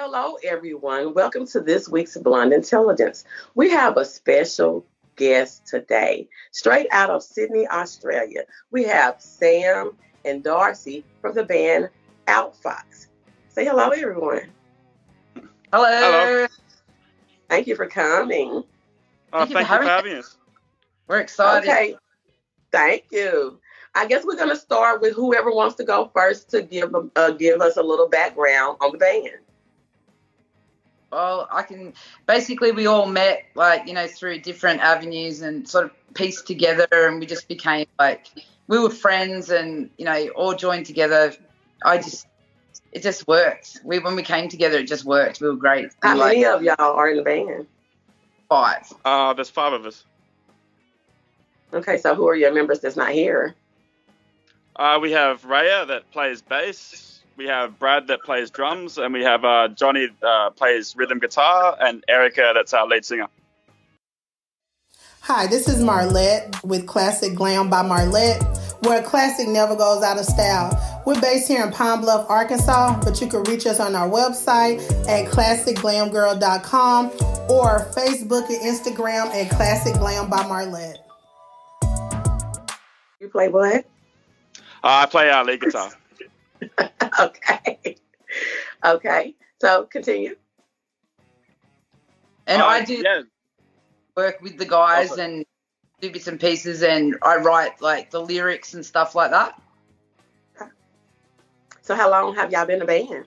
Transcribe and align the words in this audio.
Hello, 0.00 0.36
everyone. 0.44 1.12
Welcome 1.12 1.44
to 1.48 1.60
this 1.60 1.88
week's 1.88 2.16
Blonde 2.16 2.52
Intelligence. 2.52 3.24
We 3.56 3.68
have 3.70 3.96
a 3.96 4.04
special 4.04 4.86
guest 5.16 5.66
today, 5.66 6.28
straight 6.52 6.86
out 6.92 7.10
of 7.10 7.20
Sydney, 7.20 7.66
Australia. 7.66 8.42
We 8.70 8.84
have 8.84 9.20
Sam 9.20 9.96
and 10.24 10.44
Darcy 10.44 11.04
from 11.20 11.34
the 11.34 11.42
band 11.42 11.88
Outfox. 12.28 13.08
Say 13.48 13.64
hello, 13.64 13.88
everyone. 13.88 14.42
Hello. 15.72 15.88
Hello. 15.88 16.46
Thank 17.48 17.66
you 17.66 17.74
for 17.74 17.86
coming. 17.86 18.62
Oh, 19.32 19.38
Thank 19.38 19.50
you 19.50 19.56
thank 19.56 19.66
for 19.66 19.74
you 19.74 19.80
for 19.80 19.84
having 19.84 19.88
having 19.88 20.12
us. 20.18 20.36
We're 21.08 21.18
excited. 21.18 21.68
Okay. 21.68 21.96
Thank 22.70 23.06
you. 23.10 23.58
I 23.96 24.06
guess 24.06 24.24
we're 24.24 24.36
going 24.36 24.50
to 24.50 24.56
start 24.56 25.00
with 25.00 25.16
whoever 25.16 25.50
wants 25.50 25.74
to 25.74 25.84
go 25.84 26.08
first 26.14 26.50
to 26.50 26.62
give 26.62 26.94
uh, 27.16 27.30
give 27.32 27.60
us 27.60 27.76
a 27.76 27.82
little 27.82 28.08
background 28.08 28.76
on 28.80 28.92
the 28.92 28.98
band. 28.98 29.40
Well, 31.10 31.48
I 31.50 31.62
can. 31.62 31.94
Basically, 32.26 32.72
we 32.72 32.86
all 32.86 33.06
met 33.06 33.44
like 33.54 33.86
you 33.86 33.94
know 33.94 34.06
through 34.06 34.40
different 34.40 34.80
avenues 34.80 35.42
and 35.42 35.68
sort 35.68 35.86
of 35.86 36.14
pieced 36.14 36.46
together, 36.46 36.86
and 36.90 37.18
we 37.18 37.26
just 37.26 37.48
became 37.48 37.86
like 37.98 38.26
we 38.66 38.78
were 38.78 38.90
friends, 38.90 39.50
and 39.50 39.90
you 39.96 40.04
know 40.04 40.28
all 40.36 40.54
joined 40.54 40.86
together. 40.86 41.34
I 41.84 41.98
just 41.98 42.26
it 42.92 43.02
just 43.02 43.26
worked. 43.26 43.80
We 43.84 43.98
when 44.00 44.16
we 44.16 44.22
came 44.22 44.48
together, 44.48 44.78
it 44.78 44.88
just 44.88 45.04
worked. 45.04 45.40
We 45.40 45.48
were 45.48 45.56
great. 45.56 45.90
How 46.02 46.14
We, 46.14 46.20
like, 46.20 46.36
many 46.38 46.44
of 46.44 46.62
y'all 46.62 46.94
are 46.94 47.08
in 47.10 47.16
the 47.16 47.22
band? 47.22 47.66
five? 48.48 48.92
Uh, 49.04 49.34
there's 49.34 49.50
five 49.50 49.72
of 49.72 49.86
us. 49.86 50.04
Okay, 51.72 51.98
so 51.98 52.14
who 52.14 52.26
are 52.28 52.34
your 52.34 52.52
members 52.52 52.80
that's 52.80 52.96
not 52.96 53.10
here? 53.10 53.54
Uh, 54.74 54.98
we 55.02 55.12
have 55.12 55.42
Raya 55.42 55.86
that 55.88 56.10
plays 56.10 56.40
bass. 56.40 57.07
We 57.38 57.46
have 57.46 57.78
Brad 57.78 58.08
that 58.08 58.24
plays 58.24 58.50
drums, 58.50 58.98
and 58.98 59.14
we 59.14 59.22
have 59.22 59.44
uh, 59.44 59.68
Johnny 59.68 60.08
uh, 60.24 60.50
plays 60.50 60.96
rhythm 60.96 61.20
guitar, 61.20 61.76
and 61.80 62.04
Erica 62.08 62.50
that's 62.52 62.74
our 62.74 62.84
lead 62.84 63.04
singer. 63.04 63.28
Hi, 65.20 65.46
this 65.46 65.68
is 65.68 65.80
Marlette 65.80 66.64
with 66.64 66.88
Classic 66.88 67.36
Glam 67.36 67.70
by 67.70 67.82
Marlette, 67.82 68.42
where 68.80 69.00
classic 69.02 69.46
never 69.46 69.76
goes 69.76 70.02
out 70.02 70.18
of 70.18 70.24
style. 70.24 71.02
We're 71.06 71.20
based 71.20 71.46
here 71.46 71.64
in 71.64 71.70
Pine 71.70 72.00
Bluff, 72.00 72.28
Arkansas, 72.28 72.98
but 73.04 73.20
you 73.20 73.28
can 73.28 73.44
reach 73.44 73.66
us 73.66 73.78
on 73.78 73.94
our 73.94 74.08
website 74.08 74.80
at 75.08 75.30
classicglamgirl.com 75.30 77.06
or 77.48 77.86
Facebook 77.92 78.48
and 78.48 78.62
Instagram 78.62 79.26
at 79.26 79.48
Classic 79.50 79.94
Glam 79.94 80.28
by 80.28 80.44
Marlette. 80.48 81.06
You 83.20 83.28
play 83.28 83.46
what? 83.46 83.84
Uh, 84.56 84.60
I 84.82 85.06
play 85.06 85.30
our 85.30 85.44
lead 85.44 85.60
guitar. 85.60 85.92
okay. 87.20 87.96
Okay. 88.84 89.34
So 89.60 89.84
continue. 89.84 90.36
And 92.46 92.62
Uh, 92.62 92.66
I 92.66 92.84
do 92.84 93.02
Yeah, 93.04 93.22
work 94.16 94.40
with 94.40 94.56
the 94.58 94.64
guys 94.66 95.10
Awesome. 95.12 95.20
and 95.20 95.46
do 96.00 96.10
bits 96.10 96.28
and 96.28 96.40
pieces, 96.40 96.82
and 96.82 97.16
I 97.22 97.36
write 97.36 97.80
like 97.80 98.10
the 98.10 98.20
lyrics 98.20 98.74
and 98.74 98.84
stuff 98.86 99.14
like 99.14 99.30
that. 99.32 99.60
So 101.82 101.94
how 101.94 102.10
long 102.10 102.34
have 102.34 102.52
y'all 102.52 102.66
been 102.66 102.82
a 102.82 102.86
band? 102.86 103.24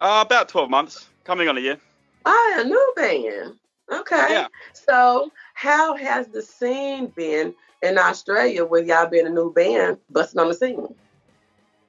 uh, 0.00 0.22
about 0.26 0.48
12 0.48 0.70
months, 0.70 1.08
coming 1.24 1.48
on 1.48 1.56
a 1.56 1.60
year. 1.60 1.78
Oh, 2.26 2.56
a 2.58 2.64
new 2.64 2.92
band. 2.96 3.54
Okay. 3.92 4.26
Yeah. 4.30 4.48
So 4.72 5.30
how 5.54 5.96
has 5.96 6.26
the 6.28 6.42
scene 6.42 7.06
been 7.08 7.54
in 7.82 7.98
Australia 7.98 8.64
with 8.64 8.86
y'all 8.86 9.06
being 9.08 9.26
a 9.26 9.30
new 9.30 9.52
band 9.52 9.98
busting 10.10 10.40
on 10.40 10.48
the 10.48 10.54
scene? 10.54 10.94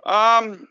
Um, 0.06 0.68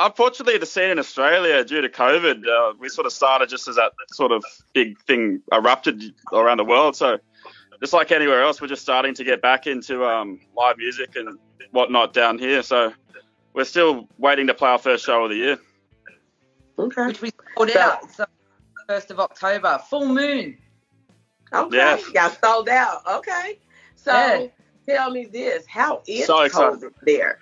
unfortunately, 0.00 0.58
the 0.58 0.66
scene 0.66 0.90
in 0.90 0.98
Australia, 0.98 1.64
due 1.64 1.80
to 1.80 1.88
COVID, 1.88 2.46
uh, 2.46 2.74
we 2.78 2.88
sort 2.88 3.06
of 3.06 3.12
started 3.12 3.48
just 3.48 3.68
as 3.68 3.76
that 3.76 3.92
sort 4.10 4.32
of 4.32 4.44
big 4.72 4.98
thing 5.02 5.42
erupted 5.52 6.02
around 6.32 6.58
the 6.58 6.64
world. 6.64 6.96
So, 6.96 7.18
just 7.80 7.92
like 7.92 8.10
anywhere 8.12 8.42
else, 8.42 8.60
we're 8.60 8.68
just 8.68 8.82
starting 8.82 9.14
to 9.14 9.24
get 9.24 9.42
back 9.42 9.66
into 9.66 10.04
um, 10.04 10.40
live 10.56 10.78
music 10.78 11.14
and 11.16 11.38
whatnot 11.72 12.12
down 12.14 12.38
here. 12.38 12.62
So, 12.62 12.92
we're 13.52 13.64
still 13.64 14.08
waiting 14.18 14.46
to 14.48 14.54
play 14.54 14.70
our 14.70 14.78
first 14.78 15.04
show 15.04 15.24
of 15.24 15.30
the 15.30 15.36
year. 15.36 15.58
Okay. 16.78 17.06
which 17.06 17.22
we 17.22 17.30
sold 17.56 17.70
So- 17.70 17.80
out. 17.80 18.10
So 18.10 18.24
first 18.86 19.10
of 19.10 19.18
October, 19.18 19.80
full 19.88 20.08
moon. 20.08 20.58
Okay. 21.54 21.76
Yeah. 21.76 21.98
Y'all 22.14 22.30
sold 22.30 22.68
out. 22.68 23.00
Okay. 23.06 23.58
So 23.94 24.12
Yeah. 24.12 24.48
tell 24.94 25.10
me 25.10 25.24
this. 25.24 25.64
How 25.66 26.02
is 26.06 26.26
So 26.26 26.42
excited. 26.42 26.80
COVID 26.80 26.92
there? 27.02 27.38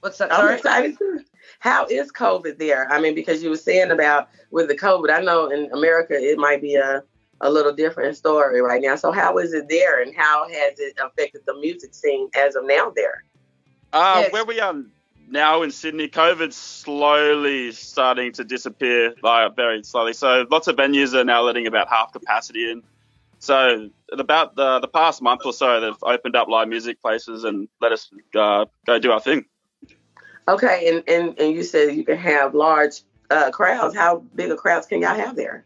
What's 0.00 0.18
that? 0.18 0.32
I'm 0.32 0.54
excited 0.54 0.98
too. 0.98 1.20
How 1.58 1.86
is 1.86 2.10
COVID 2.10 2.58
there? 2.58 2.90
I 2.90 3.00
mean, 3.00 3.14
because 3.14 3.42
you 3.42 3.50
were 3.50 3.56
saying 3.56 3.90
about 3.90 4.28
with 4.50 4.68
the 4.68 4.76
COVID, 4.76 5.10
I 5.10 5.20
know 5.20 5.50
in 5.50 5.70
America 5.72 6.14
it 6.14 6.38
might 6.38 6.62
be 6.62 6.74
a, 6.74 7.02
a 7.40 7.50
little 7.50 7.72
different 7.72 8.16
story 8.16 8.60
right 8.62 8.80
now. 8.80 8.96
So 8.96 9.12
how 9.12 9.36
is 9.38 9.52
it 9.52 9.68
there 9.68 10.02
and 10.02 10.14
how 10.16 10.48
has 10.48 10.78
it 10.78 10.98
affected 11.02 11.42
the 11.46 11.54
music 11.54 11.94
scene 11.94 12.30
as 12.36 12.56
of 12.56 12.64
now 12.64 12.92
there? 12.94 13.24
Uh, 13.92 14.20
Yes. 14.22 14.32
Where 14.32 14.44
we 14.44 14.60
are 14.60 14.74
now 15.28 15.62
in 15.62 15.70
Sydney, 15.70 16.08
COVID's 16.08 16.56
slowly 16.56 17.72
starting 17.72 18.32
to 18.32 18.44
disappear, 18.44 19.14
like 19.22 19.54
very 19.54 19.82
slowly. 19.84 20.12
So 20.12 20.46
lots 20.50 20.66
of 20.66 20.76
venues 20.76 21.14
are 21.14 21.24
now 21.24 21.42
letting 21.42 21.66
about 21.66 21.88
half 21.88 22.12
capacity 22.12 22.70
in. 22.70 22.82
So 23.38 23.90
about 24.12 24.54
the 24.56 24.80
the 24.80 24.88
past 24.88 25.22
month 25.22 25.42
or 25.44 25.52
so, 25.52 25.80
they've 25.80 25.94
opened 26.02 26.36
up 26.36 26.48
live 26.48 26.68
music 26.68 27.00
places 27.00 27.44
and 27.44 27.68
let 27.80 27.92
us 27.92 28.10
uh, 28.34 28.66
go 28.86 28.98
do 28.98 29.12
our 29.12 29.20
thing. 29.20 29.46
Okay, 30.50 30.88
and, 30.88 31.04
and, 31.08 31.38
and 31.38 31.54
you 31.54 31.62
said 31.62 31.94
you 31.94 32.04
can 32.04 32.16
have 32.18 32.54
large 32.54 33.02
uh, 33.30 33.50
crowds. 33.50 33.94
How 33.94 34.18
big 34.34 34.50
a 34.50 34.56
crowds 34.56 34.86
can 34.86 35.00
y'all 35.00 35.14
have 35.14 35.36
there? 35.36 35.64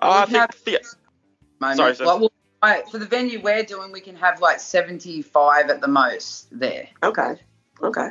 Uh, 0.00 0.24
I 0.26 0.30
We 0.30 0.38
have- 0.38 0.50
think 0.50 0.82
the, 0.82 0.96
moment. 1.60 1.76
Sorry, 1.76 1.94
sir. 1.94 2.06
Well, 2.06 2.20
well, 2.20 2.32
right, 2.62 2.88
for 2.88 2.98
the 2.98 3.04
venue 3.06 3.40
we're 3.40 3.62
doing, 3.64 3.92
we 3.92 4.00
can 4.00 4.16
have 4.16 4.40
like 4.40 4.60
75 4.60 5.68
at 5.68 5.80
the 5.80 5.88
most 5.88 6.48
there. 6.58 6.88
Okay, 7.02 7.34
okay. 7.82 8.08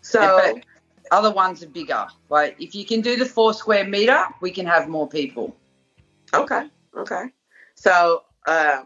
So 0.00 0.20
Yeah, 0.20 0.54
other 1.12 1.30
ones 1.32 1.62
are 1.62 1.68
bigger. 1.68 2.06
Like 2.28 2.56
if 2.60 2.74
you 2.74 2.84
can 2.84 3.00
do 3.00 3.16
the 3.16 3.24
four 3.24 3.54
square 3.54 3.86
meter, 3.86 4.24
we 4.40 4.50
can 4.50 4.66
have 4.66 4.88
more 4.88 5.08
people. 5.08 5.56
Okay, 6.34 6.68
okay. 6.96 7.26
So 7.76 8.24
uh, 8.46 8.82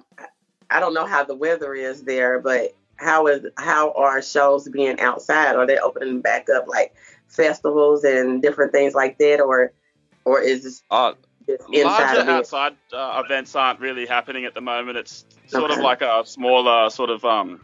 I 0.71 0.81
don't 0.81 0.93
know 0.95 1.07
how 1.07 1.25
the 1.25 1.35
weather 1.35 1.75
is 1.75 2.03
there, 2.03 2.39
but 2.41 2.75
how 2.99 3.27
is 3.27 3.47
how 3.57 3.93
are 3.93 4.21
shows 4.23 4.69
being 4.69 5.01
outside? 5.01 5.57
Are 5.57 5.67
they 5.67 5.79
opening 5.79 6.21
back 6.21 6.49
up 6.51 6.67
like 6.69 6.95
festivals 7.29 8.05
and 8.05 8.43
different 8.43 8.73
things 8.73 8.95
like 8.95 9.19
that, 9.19 9.41
or 9.41 9.73
or 10.25 10.41
is 10.41 10.65
this 10.65 10.83
uh, 10.91 11.13
larger 11.73 12.21
it? 12.21 12.29
outside 12.29 12.77
uh, 12.93 13.23
events 13.25 13.55
aren't 13.55 13.81
really 13.81 14.07
happening 14.07 14.45
at 14.45 14.55
the 14.55 14.61
moment. 14.61 14.99
It's 14.99 15.25
sort 15.47 15.71
Okay. 15.71 15.75
of 15.75 15.85
like 15.85 16.03
a 16.03 16.23
smaller 16.27 16.91
sort 16.91 17.11
of 17.11 17.25
um, 17.25 17.61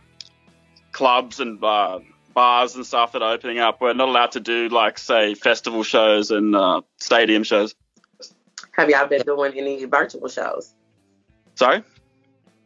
clubs 0.92 1.40
and 1.40 1.62
uh, 1.62 1.98
bars 2.32 2.74
and 2.76 2.86
stuff 2.86 3.12
that 3.12 3.22
are 3.22 3.32
opening 3.34 3.58
up. 3.58 3.80
We're 3.80 3.92
not 3.94 4.08
allowed 4.08 4.32
to 4.32 4.40
do 4.40 4.68
like 4.68 4.98
say 4.98 5.34
festival 5.34 5.82
shows 5.82 6.30
and 6.30 6.54
uh, 6.54 6.82
stadium 6.98 7.42
shows. 7.42 7.74
Have 8.72 8.88
y'all 8.88 9.06
been 9.06 9.22
doing 9.22 9.52
any 9.56 9.84
virtual 9.84 10.28
shows? 10.28 10.74
Sorry. 11.54 11.82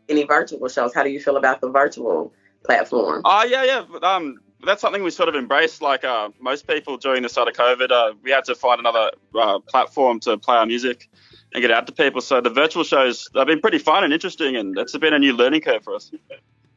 Any 0.08 0.24
virtual 0.24 0.68
shows? 0.68 0.94
How 0.94 1.02
do 1.02 1.10
you 1.10 1.20
feel 1.20 1.36
about 1.36 1.60
the 1.60 1.68
virtual 1.68 2.32
platform? 2.68 3.22
Oh 3.24 3.44
yeah, 3.44 3.64
yeah. 3.64 3.84
Um, 4.02 4.38
that's 4.64 4.80
something 4.80 5.02
we 5.02 5.10
sort 5.10 5.28
of 5.28 5.34
embraced. 5.34 5.80
Like 5.82 6.04
uh, 6.04 6.28
most 6.40 6.66
people 6.66 6.96
during 6.96 7.22
the 7.22 7.28
start 7.28 7.48
of 7.48 7.54
COVID, 7.54 7.90
uh, 7.90 8.14
we 8.22 8.30
had 8.30 8.44
to 8.44 8.54
find 8.54 8.78
another 8.78 9.10
uh, 9.34 9.58
platform 9.60 10.20
to 10.20 10.36
play 10.36 10.56
our 10.56 10.66
music 10.66 11.08
and 11.54 11.62
get 11.62 11.70
out 11.70 11.86
to 11.86 11.92
people. 11.92 12.20
So 12.20 12.40
the 12.40 12.50
virtual 12.50 12.84
shows 12.84 13.28
have 13.34 13.46
been 13.46 13.60
pretty 13.60 13.78
fun 13.78 14.04
and 14.04 14.12
interesting, 14.12 14.56
and 14.56 14.76
it's 14.78 14.96
been 14.96 15.14
a 15.14 15.18
new 15.18 15.32
learning 15.32 15.62
curve 15.62 15.82
for 15.82 15.94
us. 15.94 16.10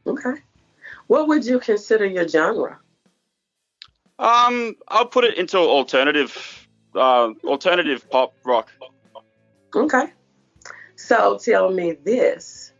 Okay. 0.06 0.34
What 1.08 1.28
would 1.28 1.44
you 1.44 1.60
consider 1.60 2.06
your 2.06 2.26
genre? 2.26 2.78
Um, 4.18 4.76
I'll 4.88 5.06
put 5.06 5.24
it 5.24 5.36
into 5.36 5.58
alternative, 5.58 6.68
uh, 6.94 7.30
alternative 7.44 8.08
pop 8.08 8.34
rock. 8.44 8.70
Okay. 9.74 10.06
So 10.96 11.38
tell 11.38 11.70
me 11.70 11.92
this. 12.04 12.71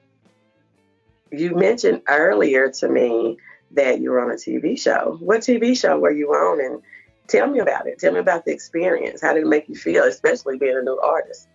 You 1.33 1.55
mentioned 1.57 2.03
earlier 2.09 2.71
to 2.71 2.89
me 2.89 3.39
that 3.73 4.01
you 4.01 4.11
were 4.11 4.21
on 4.21 4.31
a 4.31 4.35
TV 4.35 4.79
show. 4.79 5.17
What 5.21 5.41
TV 5.41 5.77
show 5.79 5.99
were 5.99 6.11
you 6.11 6.29
on? 6.31 6.61
And 6.61 6.83
tell 7.27 7.49
me 7.49 7.59
about 7.61 7.87
it. 7.87 7.99
Tell 7.99 8.13
me 8.13 8.19
about 8.21 8.45
the 8.45 8.53
experience. 8.53 9.23
How 9.23 9.33
did 9.33 9.45
it 9.45 9.49
make 9.49 9.69
you 9.69 9.75
feel, 9.75 10.05
especially 10.05 10.59
being 10.59 10.77
a 10.77 10.83
new 10.83 10.99
artist? 11.03 11.49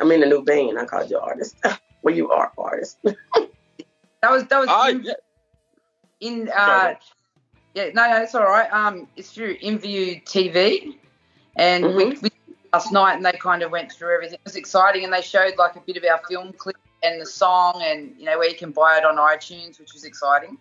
I 0.00 0.04
mean, 0.04 0.22
a 0.22 0.26
new 0.26 0.42
band. 0.42 0.78
I 0.78 0.84
called 0.84 1.10
you 1.10 1.18
artist. 1.18 1.56
well, 2.02 2.14
you 2.14 2.30
are 2.30 2.52
artist. 2.56 2.98
That 4.22 4.32
was 4.32 4.44
that 4.48 4.58
was 4.60 4.68
Ah, 4.70 4.88
in, 4.90 5.02
yeah. 5.02 5.12
in 6.20 6.50
uh, 6.54 6.94
yeah 7.72 7.88
no 7.94 8.06
no 8.10 8.22
it's 8.22 8.34
all 8.34 8.44
right. 8.44 8.70
Um, 8.70 9.08
it's 9.16 9.32
through 9.32 9.56
InView 9.60 10.22
TV, 10.24 10.94
and 11.56 11.94
we, 11.94 12.04
Mhm. 12.04 12.22
we 12.22 12.30
last 12.70 12.92
night 12.92 13.14
and 13.14 13.24
they 13.24 13.32
kind 13.32 13.62
of 13.62 13.70
went 13.70 13.90
through 13.90 14.12
everything. 14.14 14.34
It 14.34 14.44
was 14.44 14.56
exciting, 14.56 15.04
and 15.04 15.12
they 15.12 15.22
showed 15.22 15.56
like 15.56 15.76
a 15.76 15.80
bit 15.80 15.96
of 15.96 16.04
our 16.04 16.20
film 16.28 16.52
clip 16.52 16.76
and 17.02 17.20
the 17.20 17.26
song, 17.26 17.82
and 17.84 18.14
you 18.18 18.26
know 18.26 18.38
where 18.38 18.48
you 18.48 18.56
can 18.56 18.72
buy 18.72 18.98
it 18.98 19.04
on 19.04 19.16
iTunes, 19.16 19.78
which 19.78 19.92
was 19.92 20.04
exciting. 20.04 20.58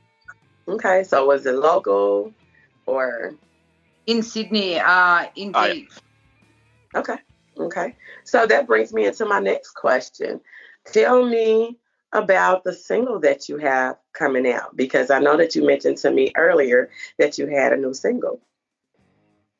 Okay. 0.68 1.04
So 1.04 1.26
was 1.26 1.46
it 1.46 1.56
local 1.56 2.34
or 2.86 3.36
In 4.06 4.24
Sydney, 4.24 4.80
uh, 4.80 5.28
in 5.36 5.52
Oh, 5.54 5.66
yeah. 5.66 5.84
Okay. 6.96 7.18
Okay. 7.58 7.96
So 8.24 8.46
that 8.46 8.68
brings 8.68 8.94
me 8.94 9.06
into 9.06 9.26
my 9.26 9.40
next 9.40 9.72
question. 9.72 10.42
Tell 10.86 11.26
me 11.26 11.78
about 12.12 12.64
the 12.64 12.74
single 12.74 13.20
that 13.20 13.50
you 13.50 13.58
have 13.58 13.98
coming 14.14 14.52
out 14.52 14.76
because 14.76 15.12
I 15.12 15.20
know 15.20 15.38
that 15.38 15.56
you 15.56 15.66
mentioned 15.66 15.98
to 15.98 16.12
me 16.12 16.32
earlier 16.36 16.90
that 17.20 17.38
you 17.38 17.46
had 17.48 17.74
a 17.74 17.78
new 17.78 17.94
single. 17.94 18.40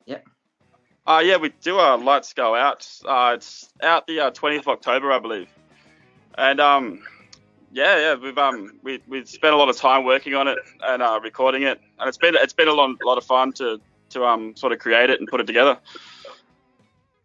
Yep. 0.06 0.26
Uh, 1.06 1.22
yeah, 1.24 1.36
we 1.36 1.50
do 1.60 1.78
uh, 1.78 1.96
Lights 1.96 2.32
Go 2.32 2.54
Out. 2.54 2.88
Uh, 3.04 3.34
it's 3.36 3.72
out 3.82 4.06
the 4.06 4.20
uh, 4.20 4.30
20th 4.32 4.60
of 4.60 4.68
October, 4.68 5.12
I 5.12 5.18
believe. 5.18 5.48
And 6.40 6.58
um, 6.58 7.02
yeah, 7.70 7.98
yeah, 7.98 8.14
we've 8.14 8.38
um, 8.38 8.72
we 8.82 9.02
we 9.06 9.26
spent 9.26 9.52
a 9.52 9.58
lot 9.58 9.68
of 9.68 9.76
time 9.76 10.04
working 10.04 10.34
on 10.34 10.48
it 10.48 10.56
and 10.82 11.02
uh, 11.02 11.20
recording 11.22 11.64
it, 11.64 11.78
and 11.98 12.08
it's 12.08 12.16
been 12.16 12.34
it's 12.34 12.54
been 12.54 12.66
a 12.66 12.72
lot, 12.72 12.96
lot 13.04 13.18
of 13.18 13.24
fun 13.24 13.52
to 13.54 13.78
to 14.10 14.24
um 14.24 14.56
sort 14.56 14.72
of 14.72 14.78
create 14.78 15.10
it 15.10 15.20
and 15.20 15.28
put 15.28 15.40
it 15.40 15.46
together. 15.46 15.78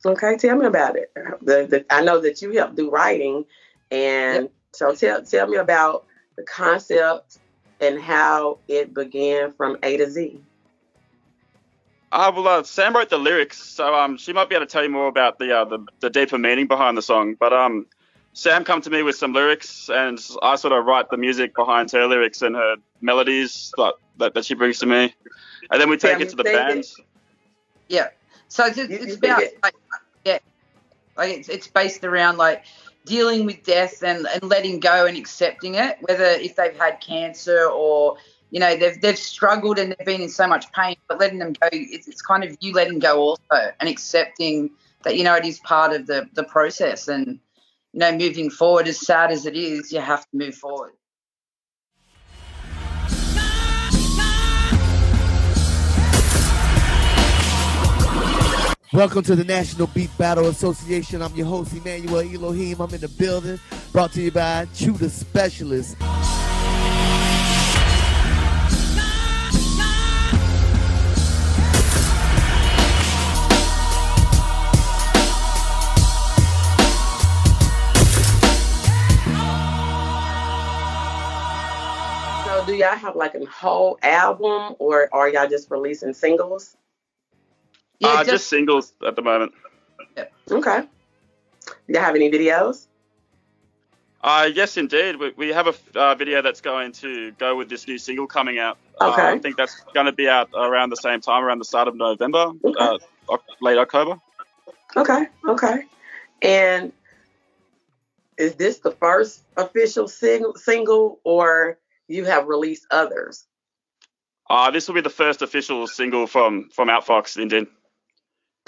Okay, 0.06 0.36
tell 0.36 0.58
me 0.58 0.66
about 0.66 0.98
it. 0.98 1.12
The, 1.42 1.66
the 1.66 1.86
I 1.90 2.04
know 2.04 2.20
that 2.20 2.42
you 2.42 2.52
helped 2.52 2.76
do 2.76 2.92
writing, 2.92 3.46
and 3.90 4.44
yep. 4.44 4.52
so 4.74 4.94
tell 4.94 5.24
tell 5.24 5.48
me 5.48 5.56
about 5.56 6.06
the 6.36 6.44
concept 6.44 7.40
and 7.80 8.00
how 8.02 8.58
it 8.68 8.94
began 8.94 9.54
from 9.54 9.78
A 9.82 9.96
to 9.96 10.12
Z. 10.12 10.42
Uh, 12.12 12.32
well, 12.36 12.48
uh, 12.48 12.64
Sam 12.64 12.94
wrote 12.94 13.10
the 13.10 13.18
lyrics, 13.18 13.64
so 13.64 13.96
um, 13.96 14.18
she 14.18 14.34
might 14.34 14.50
be 14.50 14.56
able 14.56 14.66
to 14.66 14.72
tell 14.72 14.84
you 14.84 14.90
more 14.90 15.08
about 15.08 15.40
the, 15.40 15.58
uh, 15.58 15.66
the 15.66 15.80
the 16.02 16.10
deeper 16.10 16.38
meaning 16.38 16.68
behind 16.68 16.98
the 16.98 17.02
song. 17.02 17.36
But 17.40 17.54
um, 17.54 17.88
Sam 18.36 18.66
come 18.66 18.82
to 18.82 18.90
me 18.90 19.02
with 19.02 19.16
some 19.16 19.32
lyrics, 19.32 19.90
and 19.90 20.20
I 20.44 20.58
sort 20.58 20.74
of 20.74 20.86
write 20.86 21.10
the 21.10 21.16
music 21.16 21.56
behind 21.56 21.90
her 21.92 22.06
lyrics 22.06 22.42
and 22.42 22.54
her 22.54 22.76
melodies 23.00 23.72
that 23.78 23.94
that, 24.18 24.34
that 24.34 24.44
she 24.44 24.56
brings 24.56 24.78
to 24.80 24.86
me, 24.86 25.16
and 25.72 25.82
then 25.82 25.90
we 25.90 25.96
take 25.96 26.20
it 26.20 26.30
to 26.30 26.36
the 26.36 26.44
bands. 26.44 27.00
Yeah, 27.88 28.10
so 28.50 28.66
it's, 28.66 28.78
it's 28.78 29.16
about 29.16 29.42
like, 29.64 29.76
yeah, 30.26 30.40
like 31.16 31.30
it's 31.32 31.48
it's 31.48 31.68
based 31.68 32.04
around 32.04 32.36
like 32.36 32.66
dealing 33.06 33.46
with 33.46 33.64
death 33.64 34.04
and, 34.04 34.28
and 34.28 34.44
letting 34.44 34.82
go 34.82 35.06
and 35.06 35.18
accepting 35.18 35.76
it, 35.76 35.98
whether 36.02 36.26
if 36.26 36.58
they've 36.58 36.78
had 36.78 37.00
cancer 37.00 37.70
or 37.70 38.18
you 38.52 38.60
know 38.60 38.76
they've 38.76 39.00
they've 39.00 39.18
struggled 39.18 39.80
and 39.80 39.96
they've 39.98 40.06
been 40.06 40.22
in 40.22 40.28
so 40.28 40.46
much 40.46 40.70
pain, 40.74 40.98
but 41.08 41.22
letting 41.22 41.40
them 41.40 41.54
go, 41.54 41.70
it's, 41.72 42.10
it's 42.10 42.22
kind 42.22 42.44
of 42.44 42.58
you 42.60 42.74
letting 42.74 43.00
go 43.00 43.18
also 43.18 43.72
and 43.80 43.88
accepting 43.88 44.72
that 45.04 45.16
you 45.16 45.24
know 45.24 45.36
it 45.36 45.46
is 45.46 45.58
part 45.60 45.94
of 45.94 46.06
the 46.06 46.28
the 46.34 46.44
process 46.44 47.08
and 47.08 47.40
you 47.96 48.00
know 48.00 48.12
moving 48.12 48.50
forward. 48.50 48.90
As 48.90 49.00
sad 49.00 49.32
as 49.32 49.46
it 49.46 49.56
is, 49.56 49.92
you 49.92 50.02
have 50.02 50.22
to 50.22 50.28
move 50.34 50.54
forward. 50.54 50.92
Welcome 58.94 59.24
to 59.24 59.36
the 59.36 59.44
National 59.46 59.88
Beat 59.88 60.16
Battle 60.18 60.48
Association. 60.48 61.22
I'm 61.22 61.34
your 61.36 61.48
host, 61.48 61.74
Emmanuel 61.74 62.20
Elohim. 62.20 62.80
I'm 62.80 62.94
in 62.94 63.02
the 63.02 63.10
building, 63.10 63.60
brought 63.92 64.12
to 64.14 64.22
you 64.22 64.32
by 64.32 64.68
Chew 64.74 64.94
the 64.94 65.10
Specialist. 65.10 65.98
Do 82.76 82.84
y'all 82.84 82.98
have 82.98 83.16
like 83.16 83.36
a 83.36 83.46
whole 83.46 83.98
album, 84.02 84.76
or 84.80 85.10
are 85.14 85.30
y'all 85.30 85.48
just 85.48 85.72
releasing 85.72 86.14
singles? 86.14 86.76
Yeah, 88.00 88.10
uh, 88.10 88.18
just, 88.18 88.30
just, 88.30 88.48
singles 88.48 88.94
at 89.06 89.16
the 89.16 89.22
moment. 89.22 89.54
Okay. 90.52 90.82
Do 91.66 91.74
you 91.88 92.00
have 92.00 92.16
any 92.16 92.30
videos? 92.30 92.88
Uh, 94.22 94.50
yes, 94.54 94.76
indeed. 94.76 95.18
We, 95.18 95.34
we 95.38 95.50
have 95.50 95.68
a 95.68 96.00
uh, 96.00 96.16
video 96.16 96.42
that's 96.42 96.62
going 96.62 96.92
to 96.94 97.32
go 97.34 97.56
with 97.56 97.70
this 97.70 97.88
new 97.88 97.98
single 97.98 98.28
coming 98.28 98.60
out. 98.60 98.78
Uh, 99.00 99.12
okay. 99.12 99.22
Uh, 99.22 99.36
I 99.36 99.40
think 99.40 99.56
that's 99.56 99.82
going 99.94 100.08
to 100.08 100.12
be 100.12 100.28
out 100.28 100.50
around 100.54 100.90
the 100.90 100.98
same 100.98 101.22
time, 101.22 101.44
around 101.44 101.60
the 101.60 101.66
start 101.66 101.88
of 101.88 101.96
November, 101.96 102.52
okay. 102.64 102.98
Uh, 103.30 103.38
late 103.62 103.78
October. 103.78 104.20
Okay. 104.98 105.28
Okay. 105.48 105.84
And 106.42 106.92
is 108.38 108.56
this 108.56 108.80
the 108.80 108.92
first 108.92 109.44
official 109.56 110.08
sing- 110.08 110.54
single, 110.56 111.20
or 111.24 111.78
you 112.08 112.26
have 112.26 112.48
released 112.48 112.86
others? 112.92 113.46
Uh, 114.50 114.72
this 114.72 114.88
will 114.88 114.96
be 114.96 115.02
the 115.02 115.10
first 115.10 115.42
official 115.42 115.88
single 115.88 116.28
from 116.28 116.70
from 116.70 116.88
Outfox, 116.90 117.38
indeed. 117.38 117.68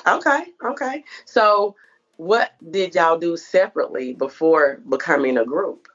Okay, 0.08 0.46
okay. 0.64 1.04
So, 1.26 1.76
what 2.18 2.52
did 2.72 2.96
y'all 2.96 3.18
do 3.18 3.38
separately 3.38 4.14
before 4.14 4.82
becoming 4.90 5.38
a 5.38 5.46
group, 5.46 5.88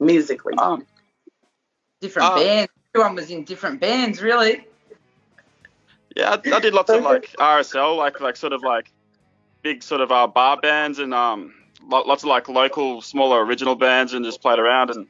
musically? 0.00 0.54
Um, 0.56 0.86
different 2.00 2.30
um, 2.30 2.38
bands. 2.38 2.72
Everyone 2.94 3.16
was 3.16 3.30
in 3.30 3.44
different 3.44 3.80
bands, 3.80 4.22
really. 4.22 4.66
Yeah, 6.16 6.30
I, 6.30 6.50
I 6.54 6.60
did 6.60 6.72
lots 6.72 6.90
of 6.90 7.02
like 7.02 7.30
RSL, 7.38 7.96
like 7.96 8.20
like 8.20 8.36
sort 8.36 8.52
of 8.52 8.62
like 8.62 8.90
big 9.62 9.82
sort 9.82 10.00
of 10.00 10.12
uh, 10.12 10.26
bar 10.26 10.58
bands 10.60 10.98
and 10.98 11.12
um 11.12 11.54
lots 11.82 12.22
of 12.22 12.28
like 12.28 12.48
local 12.48 13.02
smaller 13.02 13.44
original 13.44 13.74
bands 13.74 14.12
and 14.12 14.24
just 14.24 14.40
played 14.40 14.58
around 14.58 14.90
and 14.90 15.06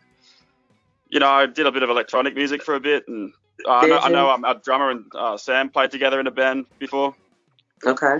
you 1.15 1.21
know 1.21 1.31
I 1.31 1.47
did 1.47 1.67
a 1.67 1.73
bit 1.73 1.83
of 1.83 1.89
electronic 1.89 2.35
music 2.35 2.63
for 2.63 2.75
a 2.75 2.81
bit 2.81 3.09
and 3.09 3.33
uh, 3.67 3.71
I 3.71 3.87
know, 3.87 3.99
I 3.99 4.09
know 4.11 4.31
um, 4.31 4.45
our 4.45 4.55
drummer 4.57 4.91
and 4.91 5.05
uh, 5.15 5.37
Sam 5.37 5.71
played 5.71 5.93
together 5.93 6.19
in 6.19 6.27
a 6.27 6.31
band 6.31 6.67
before. 6.79 7.15
Okay. 7.87 8.19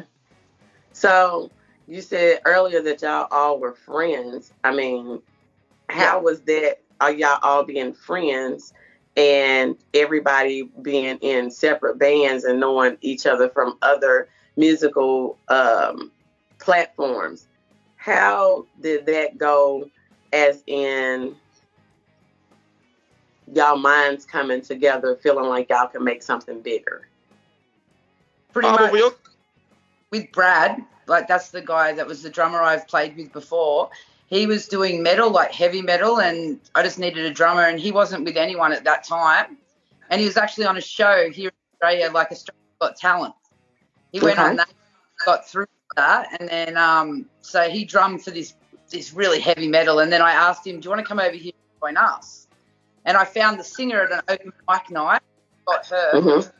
So 0.93 1.51
you 1.89 2.01
said 2.01 2.41
earlier 2.45 2.81
that 2.83 3.03
y'all 3.03 3.27
all 3.31 3.59
were 3.59 3.75
friends. 3.75 4.53
I 4.63 4.73
mean, 4.73 5.21
how 5.91 6.23
was 6.23 6.41
that? 6.43 6.79
Are 7.01 7.13
y'all 7.13 7.41
all 7.43 7.65
being 7.65 7.93
friends 7.93 8.73
and 9.17 9.77
everybody 9.93 10.71
being 10.83 11.19
in 11.19 11.51
separate 11.51 11.99
bands 11.99 12.45
and 12.45 12.61
knowing 12.61 12.97
each 13.01 13.27
other 13.27 13.49
from 13.51 13.77
other 13.83 14.29
musical 14.57 15.37
um, 15.49 16.13
platforms? 16.61 17.49
How 17.97 18.67
did 18.81 19.07
that 19.07 19.37
go? 19.37 19.91
As 20.33 20.63
in, 20.67 21.37
y'all 23.57 23.77
minds 23.77 24.25
coming 24.25 24.61
together, 24.61 25.17
feeling 25.17 25.49
like 25.49 25.69
y'all 25.69 25.89
can 25.89 26.05
make 26.05 26.23
something 26.23 26.61
bigger. 26.61 27.09
Pretty 28.53 28.69
uh, 28.69 28.73
much. 28.73 28.93
We'll, 28.93 29.15
with 30.11 30.31
Brad, 30.33 30.83
like 31.07 31.29
that's 31.29 31.51
the 31.51 31.61
guy 31.61 31.93
that 31.93 32.07
was 32.07 32.23
the 32.23 32.31
drummer 32.31 32.63
I've 32.63 32.87
played 32.87 33.17
with 33.17 33.33
before. 33.33 33.91
He 34.27 34.47
was 34.47 34.69
doing 34.69 35.03
metal, 35.03 35.31
like 35.31 35.53
heavy 35.53 35.83
metal, 35.83 36.21
and 36.21 36.59
I 36.75 36.83
just 36.83 36.99
needed 36.99 37.25
a 37.25 37.33
drummer, 37.33 37.63
and 37.63 37.79
he 37.79 37.93
wasn't 37.93 38.25
with 38.25 38.37
anyone 38.37 38.73
at 38.73 38.85
that 38.85 39.05
time. 39.05 39.59
And 40.11 40.21
he 40.21 40.27
was 40.27 40.37
actually 40.37 40.67
on 40.67 40.77
a 40.77 40.81
show 40.81 41.31
here 41.31 41.51
in 41.51 41.75
Australia, 41.75 42.11
like 42.13 42.33
Australia 42.33 42.61
Got 42.81 42.97
Talent. 42.97 43.35
He 44.13 44.19
okay. 44.19 44.27
went 44.27 44.39
on 44.39 44.57
that, 44.57 44.73
got 45.25 45.49
through 45.49 45.67
that, 45.97 46.41
and 46.41 46.49
then 46.49 46.77
um, 46.77 47.27
so 47.41 47.69
he 47.69 47.85
drummed 47.85 48.23
for 48.23 48.31
this 48.31 48.55
this 48.91 49.13
really 49.13 49.41
heavy 49.41 49.69
metal. 49.69 49.99
And 49.99 50.13
then 50.13 50.23
I 50.23 50.33
asked 50.33 50.67
him, 50.67 50.81
"Do 50.81 50.87
you 50.87 50.91
want 50.91 51.01
to 51.01 51.07
come 51.07 51.19
over 51.19 51.35
here 51.35 51.53
and 51.53 51.81
join 51.81 51.97
us?" 51.97 52.44
And 53.05 53.17
I 53.17 53.25
found 53.25 53.59
the 53.59 53.65
singer 53.65 54.03
at 54.03 54.13
an 54.13 54.21
open 54.29 54.53
mic 54.69 54.91
night, 54.91 55.23
got 55.67 55.87
her. 55.89 56.13
Mm-hmm 56.15 56.51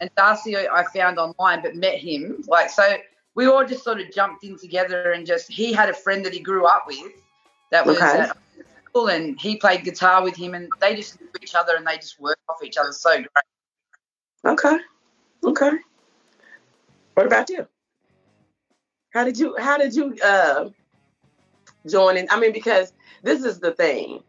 and 0.00 0.10
Darcy 0.16 0.56
I 0.56 0.84
found 0.94 1.18
online, 1.18 1.62
but 1.62 1.74
met 1.76 1.98
him. 1.98 2.42
Like 2.46 2.70
so, 2.70 2.96
we 3.34 3.46
all 3.46 3.64
just 3.64 3.84
sort 3.84 4.00
of 4.00 4.10
jumped 4.12 4.44
in 4.44 4.58
together, 4.58 5.12
and 5.12 5.26
just 5.26 5.50
he 5.50 5.72
had 5.72 5.88
a 5.88 5.94
friend 5.94 6.24
that 6.24 6.32
he 6.32 6.40
grew 6.40 6.66
up 6.66 6.84
with 6.86 7.12
that 7.70 7.84
was 7.84 7.96
okay. 7.96 8.20
at 8.20 8.36
school, 8.88 9.08
and 9.08 9.40
he 9.40 9.56
played 9.56 9.84
guitar 9.84 10.22
with 10.22 10.36
him, 10.36 10.54
and 10.54 10.68
they 10.80 10.94
just 10.94 11.20
knew 11.20 11.28
each 11.42 11.54
other, 11.54 11.76
and 11.76 11.86
they 11.86 11.96
just 11.96 12.20
worked 12.20 12.42
off 12.48 12.62
each 12.62 12.76
other 12.76 12.92
so 12.92 13.16
great. 13.16 13.28
Okay, 14.44 14.78
okay. 15.44 15.70
What 17.14 17.26
about 17.26 17.50
you? 17.50 17.66
How 19.12 19.24
did 19.24 19.38
you 19.38 19.56
How 19.58 19.76
did 19.76 19.94
you 19.94 20.16
uh, 20.24 20.68
join 21.86 22.16
in? 22.16 22.28
I 22.30 22.38
mean, 22.38 22.52
because 22.52 22.92
this 23.22 23.42
is 23.42 23.58
the 23.58 23.72
thing. 23.72 24.22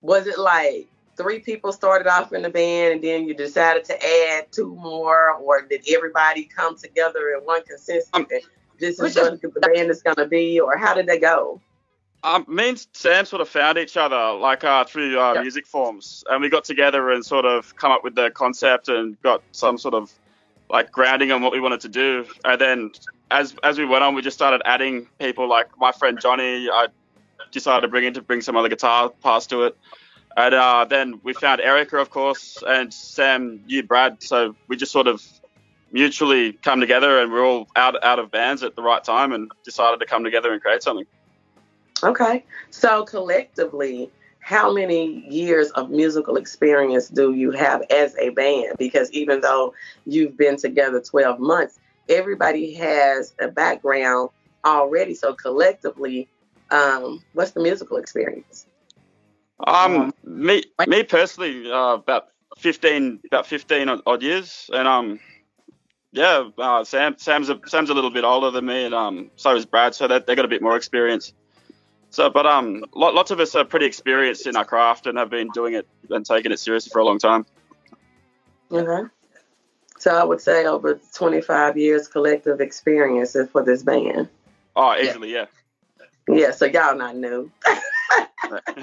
Was 0.00 0.26
it 0.26 0.38
like 0.38 0.88
three 1.16 1.40
people 1.40 1.72
started 1.72 2.06
off 2.06 2.32
in 2.32 2.42
the 2.42 2.50
band 2.50 2.94
and 2.94 3.02
then 3.02 3.26
you 3.26 3.34
decided 3.34 3.84
to 3.86 3.94
add 3.94 4.52
two 4.52 4.74
more, 4.76 5.32
or 5.32 5.62
did 5.62 5.84
everybody 5.92 6.44
come 6.44 6.76
together 6.76 7.34
in 7.36 7.44
one 7.44 7.62
consensus? 7.64 8.10
Um, 8.12 8.26
this 8.78 9.00
is 9.00 9.16
what 9.16 9.40
the 9.40 9.70
band 9.74 9.90
is 9.90 10.02
going 10.02 10.16
to 10.16 10.26
be, 10.26 10.60
or 10.60 10.76
how 10.76 10.94
did 10.94 11.06
they 11.06 11.18
go? 11.18 11.60
Um, 12.22 12.44
me 12.48 12.70
and 12.70 12.86
Sam 12.92 13.24
sort 13.24 13.40
of 13.40 13.48
found 13.48 13.78
each 13.78 13.96
other 13.96 14.32
like 14.32 14.64
uh, 14.64 14.84
through 14.84 15.18
uh, 15.18 15.34
yep. 15.34 15.42
music 15.42 15.66
forms, 15.66 16.24
and 16.28 16.42
we 16.42 16.48
got 16.48 16.64
together 16.64 17.10
and 17.10 17.24
sort 17.24 17.44
of 17.44 17.76
come 17.76 17.92
up 17.92 18.02
with 18.02 18.14
the 18.14 18.30
concept 18.30 18.88
and 18.88 19.20
got 19.22 19.42
some 19.52 19.78
sort 19.78 19.94
of 19.94 20.12
like 20.68 20.90
grounding 20.90 21.30
on 21.30 21.42
what 21.42 21.52
we 21.52 21.60
wanted 21.60 21.80
to 21.80 21.88
do. 21.88 22.26
And 22.44 22.60
then 22.60 22.90
as 23.30 23.54
as 23.62 23.78
we 23.78 23.84
went 23.84 24.02
on, 24.02 24.14
we 24.14 24.22
just 24.22 24.36
started 24.36 24.60
adding 24.64 25.06
people. 25.20 25.48
Like 25.48 25.68
my 25.78 25.92
friend 25.92 26.18
Johnny, 26.20 26.68
I 26.68 26.88
decided 27.50 27.82
to 27.82 27.88
bring 27.88 28.04
in 28.04 28.14
to 28.14 28.22
bring 28.22 28.40
some 28.40 28.56
other 28.56 28.68
guitar 28.68 29.10
parts 29.10 29.46
to 29.48 29.64
it. 29.64 29.76
And 30.36 30.54
uh, 30.54 30.84
then 30.84 31.20
we 31.22 31.32
found 31.32 31.60
Erica, 31.60 31.96
of 31.96 32.10
course, 32.10 32.62
and 32.66 32.92
Sam 32.92 33.62
you, 33.66 33.82
Brad, 33.82 34.22
so 34.22 34.54
we 34.68 34.76
just 34.76 34.92
sort 34.92 35.06
of 35.06 35.24
mutually 35.92 36.52
come 36.52 36.80
together, 36.80 37.20
and 37.20 37.32
we're 37.32 37.44
all 37.44 37.68
out 37.74 38.02
out 38.04 38.18
of 38.18 38.30
bands 38.30 38.62
at 38.62 38.76
the 38.76 38.82
right 38.82 39.02
time, 39.02 39.32
and 39.32 39.50
decided 39.64 39.98
to 40.00 40.06
come 40.06 40.24
together 40.24 40.52
and 40.52 40.60
create 40.60 40.82
something. 40.82 41.06
Okay. 42.02 42.44
So 42.70 43.04
collectively, 43.04 44.10
how 44.40 44.72
many 44.72 45.26
years 45.28 45.70
of 45.70 45.90
musical 45.90 46.36
experience 46.36 47.08
do 47.08 47.32
you 47.32 47.50
have 47.52 47.82
as 47.90 48.14
a 48.16 48.28
band? 48.30 48.76
Because 48.78 49.10
even 49.12 49.40
though 49.40 49.74
you've 50.04 50.36
been 50.36 50.56
together 50.56 51.00
12 51.00 51.40
months, 51.40 51.78
everybody 52.08 52.74
has 52.74 53.34
a 53.40 53.48
background 53.48 54.30
already. 54.64 55.14
So 55.14 55.32
collectively, 55.32 56.28
um, 56.70 57.22
what's 57.32 57.52
the 57.52 57.60
musical 57.60 57.96
experience? 57.96 58.66
Um, 59.66 60.12
me, 60.24 60.64
me 60.86 61.02
personally, 61.02 61.70
uh, 61.70 61.94
about 61.94 62.28
15, 62.58 63.20
about 63.26 63.46
15 63.46 63.88
odd 64.06 64.22
years, 64.22 64.70
and 64.72 64.86
um, 64.86 65.20
yeah, 66.12 66.48
uh, 66.58 66.84
Sam, 66.84 67.16
Sam's 67.18 67.48
a, 67.48 67.60
Sam's 67.66 67.90
a 67.90 67.94
little 67.94 68.10
bit 68.10 68.24
older 68.24 68.50
than 68.50 68.66
me, 68.66 68.84
and 68.84 68.94
um, 68.94 69.30
so 69.36 69.54
is 69.54 69.66
Brad, 69.66 69.94
so 69.94 70.08
they, 70.08 70.20
they 70.20 70.34
got 70.34 70.44
a 70.44 70.48
bit 70.48 70.62
more 70.62 70.76
experience. 70.76 71.32
So, 72.10 72.30
but 72.30 72.46
um, 72.46 72.84
lots 72.94 73.30
of 73.30 73.40
us 73.40 73.54
are 73.54 73.64
pretty 73.64 73.86
experienced 73.86 74.46
in 74.46 74.56
our 74.56 74.64
craft 74.64 75.06
and 75.06 75.18
have 75.18 75.28
been 75.28 75.48
doing 75.50 75.74
it 75.74 75.86
and 76.08 76.24
taking 76.24 76.52
it 76.52 76.58
seriously 76.58 76.90
for 76.90 77.00
a 77.00 77.04
long 77.04 77.18
time. 77.18 77.44
Okay. 78.70 79.08
So 79.98 80.14
I 80.14 80.24
would 80.24 80.40
say 80.40 80.66
over 80.66 81.00
25 81.14 81.76
years 81.76 82.08
collective 82.08 82.60
experience 82.60 83.36
for 83.52 83.62
this 83.62 83.82
band. 83.82 84.28
Oh, 84.74 84.94
easily, 84.96 85.32
yeah. 85.32 85.40
Yeah, 85.40 85.46
so 86.52 86.66
y'all 86.66 86.96
not 86.96 87.16
new. 87.16 87.50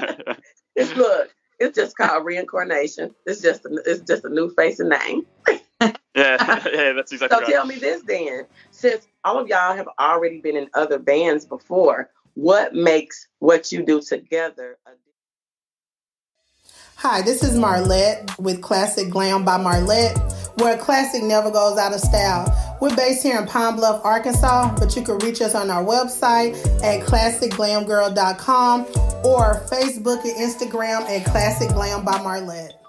it's 0.75 0.95
look, 0.95 1.35
it's 1.59 1.75
just 1.75 1.97
called 1.97 2.25
reincarnation. 2.25 3.13
It's 3.25 3.41
just 3.41 3.65
a, 3.65 3.81
it's 3.85 4.01
just 4.01 4.25
a 4.25 4.29
new 4.29 4.49
face 4.53 4.79
and 4.79 4.89
name. 4.89 5.25
yeah, 5.81 5.93
yeah, 6.15 6.93
that's 6.93 7.11
exactly 7.11 7.35
so 7.35 7.41
right. 7.41 7.49
tell 7.49 7.65
me 7.65 7.75
this 7.75 8.03
then, 8.03 8.45
since 8.71 9.07
all 9.23 9.39
of 9.39 9.47
y'all 9.47 9.75
have 9.75 9.87
already 9.99 10.39
been 10.39 10.57
in 10.57 10.69
other 10.73 10.99
bands 10.99 11.45
before, 11.45 12.09
what 12.35 12.73
makes 12.73 13.27
what 13.39 13.71
you 13.71 13.83
do 13.83 14.01
together 14.01 14.77
a 14.87 14.91
Hi, 16.97 17.21
this 17.21 17.43
is 17.43 17.57
Marlette 17.57 18.37
with 18.39 18.61
Classic 18.61 19.09
Glam 19.09 19.43
by 19.43 19.57
Marlette, 19.57 20.17
where 20.55 20.77
classic 20.77 21.21
never 21.21 21.51
goes 21.51 21.77
out 21.77 21.93
of 21.93 21.99
style. 21.99 22.77
We're 22.79 22.95
based 22.95 23.23
here 23.23 23.37
in 23.37 23.45
Pine 23.45 23.75
Bluff, 23.75 24.03
Arkansas, 24.05 24.73
but 24.77 24.95
you 24.95 25.01
can 25.01 25.17
reach 25.17 25.41
us 25.41 25.53
on 25.53 25.69
our 25.69 25.83
website 25.83 26.55
at 26.81 27.05
classicglamgirl.com 27.05 28.81
or 29.25 29.61
Facebook 29.69 30.23
and 30.23 30.37
Instagram 30.37 31.01
at 31.09 31.25
Classic 31.25 31.69
Glam 31.69 32.05
by 32.05 32.21
Marlette. 32.21 32.81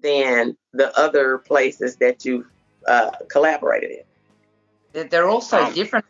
Than 0.00 0.56
the 0.72 0.96
other 0.96 1.38
places 1.38 1.96
that 1.96 2.24
you've 2.24 2.46
uh, 2.86 3.10
collaborated 3.28 3.90
in. 4.92 5.08
They're 5.08 5.28
also 5.28 5.64
um, 5.64 5.74
different. 5.74 6.04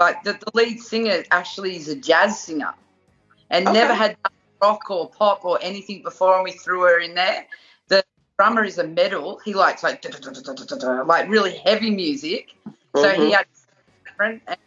Like 0.00 0.22
the, 0.24 0.32
the, 0.32 0.50
lead 0.54 0.80
singer 0.80 1.22
actually 1.30 1.76
is 1.76 1.88
a 1.88 1.94
jazz 1.94 2.40
singer 2.40 2.74
and 3.50 3.68
okay. 3.68 3.78
never 3.78 3.94
had 3.94 4.16
rock 4.64 4.90
or 4.90 5.10
pop 5.10 5.44
or 5.44 5.58
anything 5.62 6.02
before, 6.02 6.34
and 6.36 6.44
we 6.44 6.52
threw 6.52 6.82
her 6.82 6.98
in 7.00 7.14
there. 7.14 7.46
The 7.88 8.02
drummer 8.38 8.64
is 8.64 8.78
a 8.78 8.86
metal. 8.86 9.40
He 9.44 9.54
likes 9.54 9.82
like 9.82 10.04
like 11.06 11.28
really 11.28 11.56
heavy 11.58 11.90
music. 11.90 12.56
So 12.96 13.02
mm-hmm. 13.02 13.22
he 13.22 13.32
had 13.32 13.46
different. 14.06 14.42
And 14.46 14.58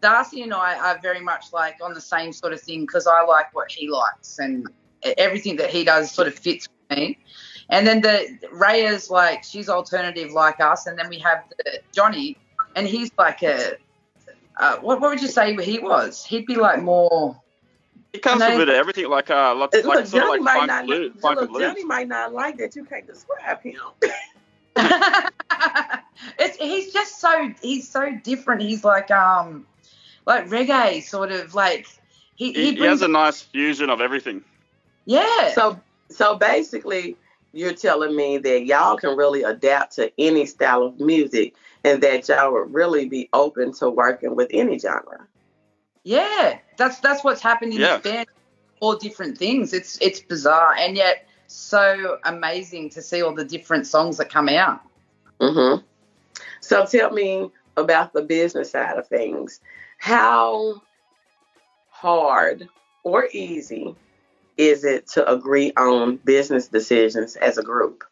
Darcy 0.00 0.42
and 0.42 0.52
I 0.52 0.70
are 0.86 0.98
very 1.00 1.20
much 1.20 1.52
like 1.52 1.76
on 1.82 1.94
the 1.94 2.00
same 2.00 2.32
sort 2.32 2.52
of 2.52 2.60
thing 2.60 2.80
because 2.82 3.06
I 3.06 3.22
like 3.22 3.54
what 3.54 3.70
he 3.70 3.88
likes 3.88 4.38
and 4.38 4.68
everything 5.16 5.56
that 5.56 5.70
he 5.70 5.84
does 5.84 6.10
sort 6.10 6.28
of 6.28 6.34
fits 6.34 6.68
with 6.68 6.98
me. 6.98 7.18
And 7.70 7.86
then 7.86 8.00
the 8.02 8.38
Raya's 8.52 9.08
like 9.10 9.44
she's 9.44 9.68
alternative 9.68 10.32
like 10.32 10.60
us, 10.60 10.86
and 10.86 10.98
then 10.98 11.08
we 11.08 11.18
have 11.20 11.44
the 11.58 11.80
Johnny, 11.92 12.36
and 12.76 12.86
he's 12.86 13.10
like 13.16 13.42
a 13.42 13.76
uh, 14.58 14.76
what, 14.78 15.00
what 15.00 15.10
would 15.10 15.22
you 15.22 15.28
say 15.28 15.56
he 15.56 15.78
was? 15.78 16.24
He'd 16.24 16.46
be 16.46 16.56
like 16.56 16.82
more 16.82 17.41
it 18.12 18.22
comes 18.22 18.40
with 18.40 18.68
a 18.68 18.74
everything, 18.74 19.08
like 19.08 19.30
uh, 19.30 19.54
lots, 19.54 19.74
look, 19.74 19.86
like 19.86 20.06
sort 20.06 20.24
of 20.24 20.28
like 20.28 20.40
might 20.42 20.56
funk 20.56 20.66
not, 20.66 20.86
blues. 20.86 21.12
look, 21.14 21.22
Funk 21.22 21.50
look, 21.50 21.62
Johnny 21.62 21.84
might 21.84 22.08
not 22.08 22.32
like 22.32 22.58
that 22.58 22.76
you 22.76 22.84
can't 22.84 23.06
describe 23.06 23.62
him. 23.62 23.80
it's, 26.38 26.56
he's 26.58 26.92
just 26.92 27.20
so 27.20 27.52
he's 27.62 27.88
so 27.88 28.10
different. 28.22 28.60
He's 28.62 28.84
like 28.84 29.10
um 29.10 29.66
like 30.26 30.46
reggae 30.48 31.02
sort 31.02 31.32
of 31.32 31.54
like 31.54 31.86
he 32.36 32.52
he, 32.52 32.70
he, 32.70 32.74
he 32.76 32.84
has 32.84 33.02
a 33.02 33.08
nice 33.08 33.40
fusion 33.40 33.88
of 33.88 34.00
everything. 34.00 34.42
Yeah. 35.06 35.52
So 35.54 35.80
so 36.10 36.36
basically, 36.36 37.16
you're 37.52 37.74
telling 37.74 38.14
me 38.14 38.36
that 38.38 38.66
y'all 38.66 38.96
can 38.96 39.16
really 39.16 39.42
adapt 39.42 39.94
to 39.96 40.12
any 40.18 40.44
style 40.44 40.82
of 40.82 41.00
music, 41.00 41.54
and 41.82 42.02
that 42.02 42.28
y'all 42.28 42.52
would 42.52 42.74
really 42.74 43.08
be 43.08 43.30
open 43.32 43.72
to 43.74 43.88
working 43.88 44.36
with 44.36 44.48
any 44.52 44.78
genre. 44.78 45.26
Yeah, 46.04 46.58
that's 46.76 47.00
that's 47.00 47.22
what's 47.24 47.40
happened 47.40 47.72
in 47.74 47.80
Yeah. 47.80 47.98
this 47.98 48.02
band. 48.12 48.26
All 48.80 48.96
different 48.96 49.38
things. 49.38 49.72
It's 49.72 49.98
it's 50.00 50.20
bizarre 50.20 50.74
and 50.74 50.96
yet 50.96 51.26
so 51.46 52.18
amazing 52.24 52.90
to 52.90 53.02
see 53.02 53.22
all 53.22 53.34
the 53.34 53.44
different 53.44 53.86
songs 53.86 54.16
that 54.16 54.30
come 54.30 54.48
out. 54.48 54.80
Mm-hmm. 55.40 55.84
So 56.60 56.86
tell 56.86 57.10
me 57.10 57.50
about 57.76 58.12
the 58.12 58.22
business 58.22 58.70
side 58.72 58.96
of 58.98 59.06
things. 59.06 59.60
How 59.98 60.82
hard 61.90 62.68
or 63.04 63.28
easy 63.32 63.94
is 64.56 64.84
it 64.84 65.06
to 65.08 65.30
agree 65.30 65.72
on 65.76 66.16
business 66.16 66.68
decisions 66.68 67.36
as 67.36 67.58
a 67.58 67.62
group? 67.62 68.04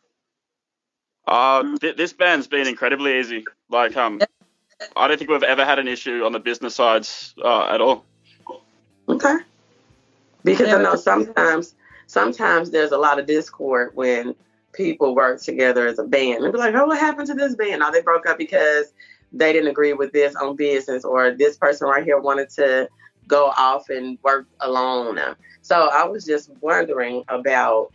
Uh, 1.26 1.76
th- 1.78 1.96
this 1.96 2.12
band's 2.12 2.46
been 2.46 2.66
incredibly 2.66 3.18
easy. 3.18 3.44
Like 3.68 3.96
um, 3.96 4.20
I 4.96 5.08
don't 5.08 5.18
think 5.18 5.30
we've 5.30 5.42
ever 5.42 5.64
had 5.64 5.78
an 5.78 5.88
issue 5.88 6.24
on 6.24 6.32
the 6.32 6.38
business 6.38 6.74
sides 6.74 7.34
uh, 7.42 7.66
at 7.66 7.80
all. 7.80 8.04
Okay. 9.08 9.36
Because 10.44 10.72
I 10.72 10.82
know 10.82 10.96
sometimes 10.96 11.74
sometimes 12.06 12.70
there's 12.70 12.92
a 12.92 12.98
lot 12.98 13.18
of 13.18 13.26
discord 13.26 13.90
when 13.94 14.34
people 14.72 15.14
work 15.14 15.40
together 15.42 15.86
as 15.86 15.98
a 15.98 16.04
band. 16.04 16.42
They'll 16.42 16.52
be 16.52 16.58
like, 16.58 16.74
Oh, 16.74 16.86
what 16.86 16.98
happened 16.98 17.26
to 17.28 17.34
this 17.34 17.54
band? 17.56 17.82
Oh, 17.82 17.90
they 17.90 18.02
broke 18.02 18.26
up 18.26 18.38
because 18.38 18.92
they 19.32 19.52
didn't 19.52 19.68
agree 19.68 19.92
with 19.92 20.12
this 20.12 20.34
on 20.36 20.56
business 20.56 21.04
or 21.04 21.32
this 21.32 21.56
person 21.56 21.88
right 21.88 22.04
here 22.04 22.18
wanted 22.18 22.50
to 22.50 22.88
go 23.26 23.52
off 23.56 23.90
and 23.90 24.18
work 24.22 24.46
alone. 24.60 25.18
So 25.62 25.88
I 25.92 26.04
was 26.04 26.24
just 26.24 26.50
wondering 26.60 27.24
about 27.28 27.92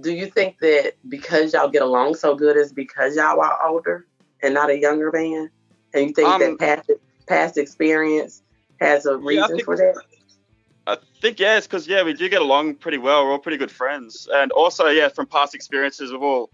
do 0.00 0.12
you 0.12 0.26
think 0.26 0.58
that 0.60 0.94
because 1.08 1.52
y'all 1.52 1.68
get 1.68 1.82
along 1.82 2.14
so 2.14 2.34
good 2.34 2.56
is 2.56 2.72
because 2.72 3.16
y'all 3.16 3.40
are 3.40 3.66
older 3.66 4.06
and 4.42 4.54
not 4.54 4.70
a 4.70 4.78
younger 4.78 5.10
band? 5.10 5.50
And 5.94 6.08
you 6.08 6.12
think 6.14 6.28
Um, 6.28 6.40
that 6.40 6.58
past 6.58 6.90
past 7.26 7.58
experience 7.58 8.42
has 8.80 9.06
a 9.06 9.10
Yeah, 9.10 9.18
reason 9.22 9.48
think- 9.48 9.64
for 9.64 9.76
that? 9.76 9.94
I 10.86 10.96
think 11.20 11.38
yeah, 11.38 11.56
it's 11.58 11.66
because 11.66 11.86
yeah, 11.86 12.02
we 12.02 12.14
do 12.14 12.28
get 12.28 12.42
along 12.42 12.76
pretty 12.76 12.98
well. 12.98 13.24
We're 13.24 13.32
all 13.32 13.38
pretty 13.38 13.58
good 13.58 13.70
friends, 13.70 14.28
and 14.32 14.50
also 14.52 14.88
yeah, 14.88 15.08
from 15.08 15.26
past 15.26 15.54
experiences, 15.54 16.10
we've 16.10 16.22
all 16.22 16.50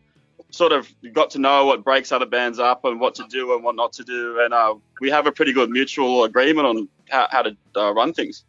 sort 0.50 0.72
of 0.72 0.88
got 1.12 1.30
to 1.30 1.38
know 1.38 1.64
what 1.66 1.82
breaks 1.84 2.12
other 2.12 2.26
bands 2.26 2.58
up 2.58 2.84
and 2.84 3.00
what 3.00 3.14
to 3.16 3.24
do 3.28 3.54
and 3.54 3.64
what 3.64 3.74
not 3.76 3.92
to 3.94 4.04
do, 4.04 4.40
and 4.40 4.52
uh, 4.52 4.74
we 5.00 5.10
have 5.10 5.26
a 5.26 5.32
pretty 5.32 5.52
good 5.52 5.70
mutual 5.70 6.24
agreement 6.24 6.66
on 6.66 6.88
how, 7.08 7.26
how 7.30 7.42
to 7.42 7.56
uh, 7.76 7.92
run 7.94 8.12
things. 8.12 8.44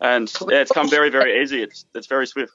And 0.00 0.32
yeah, 0.48 0.60
it's 0.60 0.72
come 0.72 0.88
very 0.88 1.10
very 1.10 1.42
easy. 1.42 1.62
It's 1.62 1.84
it's 1.94 2.06
very 2.06 2.26
swift. 2.26 2.52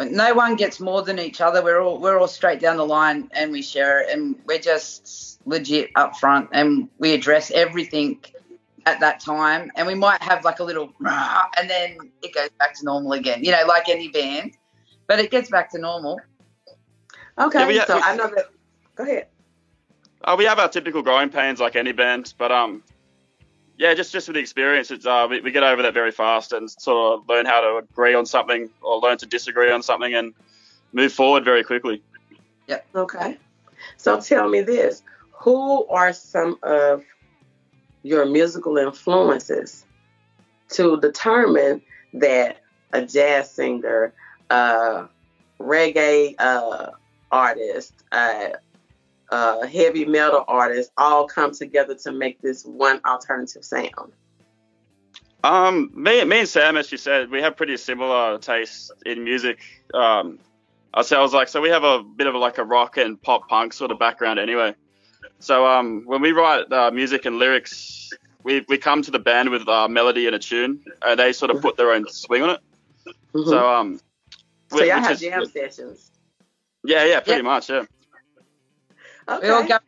When 0.00 0.16
no 0.16 0.32
one 0.32 0.56
gets 0.56 0.80
more 0.80 1.02
than 1.02 1.18
each 1.18 1.42
other. 1.42 1.62
We're 1.62 1.82
all 1.82 2.00
we're 2.00 2.18
all 2.18 2.26
straight 2.26 2.58
down 2.58 2.78
the 2.78 2.86
line 2.86 3.28
and 3.32 3.52
we 3.52 3.60
share 3.60 4.00
it 4.00 4.08
and 4.08 4.34
we're 4.46 4.58
just 4.58 5.38
legit 5.44 5.90
up 5.94 6.16
front 6.16 6.48
and 6.54 6.88
we 6.98 7.12
address 7.12 7.50
everything 7.50 8.24
at 8.86 8.98
that 9.00 9.20
time 9.20 9.70
and 9.76 9.86
we 9.86 9.94
might 9.94 10.22
have 10.22 10.42
like 10.42 10.58
a 10.60 10.64
little 10.64 10.94
and 11.04 11.68
then 11.68 11.98
it 12.22 12.32
goes 12.34 12.48
back 12.58 12.72
to 12.78 12.84
normal 12.86 13.12
again. 13.12 13.44
You 13.44 13.52
know, 13.52 13.60
like 13.68 13.90
any 13.90 14.08
band. 14.08 14.52
But 15.06 15.18
it 15.18 15.30
gets 15.30 15.50
back 15.50 15.70
to 15.72 15.78
normal. 15.78 16.18
Okay, 17.38 17.58
Yeah, 17.60 17.66
we 17.66 17.80
so 17.80 17.96
we- 17.96 18.02
I 18.02 18.16
know 18.16 18.28
that. 18.34 18.46
Go 18.94 19.04
ahead. 19.04 19.26
Uh, 20.24 20.34
we 20.38 20.46
have 20.46 20.58
our 20.58 20.68
typical 20.70 21.02
growing 21.02 21.28
pains 21.28 21.60
like 21.60 21.76
any 21.76 21.92
band, 21.92 22.32
but 22.38 22.50
um, 22.50 22.82
yeah, 23.80 23.94
just 23.94 24.12
just 24.12 24.28
with 24.28 24.34
the 24.34 24.40
experience, 24.40 24.90
it's 24.90 25.06
uh, 25.06 25.26
we, 25.30 25.40
we 25.40 25.52
get 25.52 25.62
over 25.62 25.80
that 25.80 25.94
very 25.94 26.10
fast 26.10 26.52
and 26.52 26.70
sort 26.70 27.14
of 27.18 27.26
learn 27.30 27.46
how 27.46 27.62
to 27.62 27.78
agree 27.78 28.12
on 28.12 28.26
something 28.26 28.68
or 28.82 28.98
learn 29.00 29.16
to 29.16 29.26
disagree 29.26 29.72
on 29.72 29.82
something 29.82 30.14
and 30.14 30.34
move 30.92 31.14
forward 31.14 31.46
very 31.46 31.64
quickly. 31.64 32.02
Yeah. 32.66 32.80
Okay. 32.94 33.38
So 33.96 34.20
tell 34.20 34.50
me 34.50 34.60
this: 34.60 35.02
Who 35.32 35.86
are 35.86 36.12
some 36.12 36.58
of 36.62 37.04
your 38.02 38.26
musical 38.26 38.76
influences 38.76 39.86
to 40.72 41.00
determine 41.00 41.80
that 42.12 42.58
a 42.92 43.00
jazz 43.06 43.50
singer, 43.50 44.12
a 44.50 45.08
reggae 45.58 46.34
uh, 46.38 46.90
artist, 47.32 47.94
a 49.30 49.66
heavy 49.66 50.04
metal 50.04 50.44
artists 50.48 50.92
all 50.96 51.26
come 51.26 51.52
together 51.52 51.94
to 51.94 52.12
make 52.12 52.40
this 52.40 52.64
one 52.64 53.00
alternative 53.04 53.64
sound? 53.64 54.12
Um, 55.42 55.90
me, 55.94 56.22
me 56.24 56.40
and 56.40 56.48
Sam, 56.48 56.76
as 56.76 56.92
you 56.92 56.98
said, 56.98 57.30
we 57.30 57.40
have 57.40 57.56
pretty 57.56 57.76
similar 57.76 58.38
tastes 58.38 58.90
in 59.06 59.24
music. 59.24 59.60
Um, 59.94 60.38
I 60.92 61.02
say 61.02 61.16
I 61.16 61.22
was 61.22 61.32
like, 61.32 61.48
so 61.48 61.60
we 61.60 61.70
have 61.70 61.84
a 61.84 62.02
bit 62.02 62.26
of 62.26 62.34
a, 62.34 62.38
like 62.38 62.58
a 62.58 62.64
rock 62.64 62.96
and 62.96 63.20
pop 63.20 63.48
punk 63.48 63.72
sort 63.72 63.90
of 63.90 63.98
background 63.98 64.38
anyway. 64.38 64.74
So 65.38 65.66
um, 65.66 66.02
when 66.04 66.20
we 66.20 66.32
write 66.32 66.70
uh, 66.70 66.90
music 66.90 67.24
and 67.24 67.38
lyrics, 67.38 68.10
we 68.42 68.64
we 68.68 68.76
come 68.76 69.02
to 69.02 69.10
the 69.10 69.18
band 69.18 69.50
with 69.50 69.66
a 69.68 69.88
melody 69.88 70.26
and 70.26 70.34
a 70.34 70.38
tune, 70.38 70.82
and 71.02 71.18
they 71.18 71.32
sort 71.32 71.50
of 71.50 71.62
put 71.62 71.76
their 71.76 71.92
own 71.92 72.06
swing 72.08 72.42
on 72.42 72.50
it. 72.50 72.60
Mhm. 73.34 73.48
So 73.48 73.72
um, 73.72 74.00
so 74.68 74.84
y'all 74.84 75.00
have 75.00 75.18
jam 75.18 75.46
sessions. 75.46 76.10
Yeah, 76.84 77.04
yeah, 77.04 77.20
pretty 77.20 77.38
Yeah. 77.38 77.42
much, 77.42 77.70
yeah. 77.70 77.84
Okay. 79.28 79.46
We 79.48 79.52
all 79.52 79.66
go. 79.66 79.78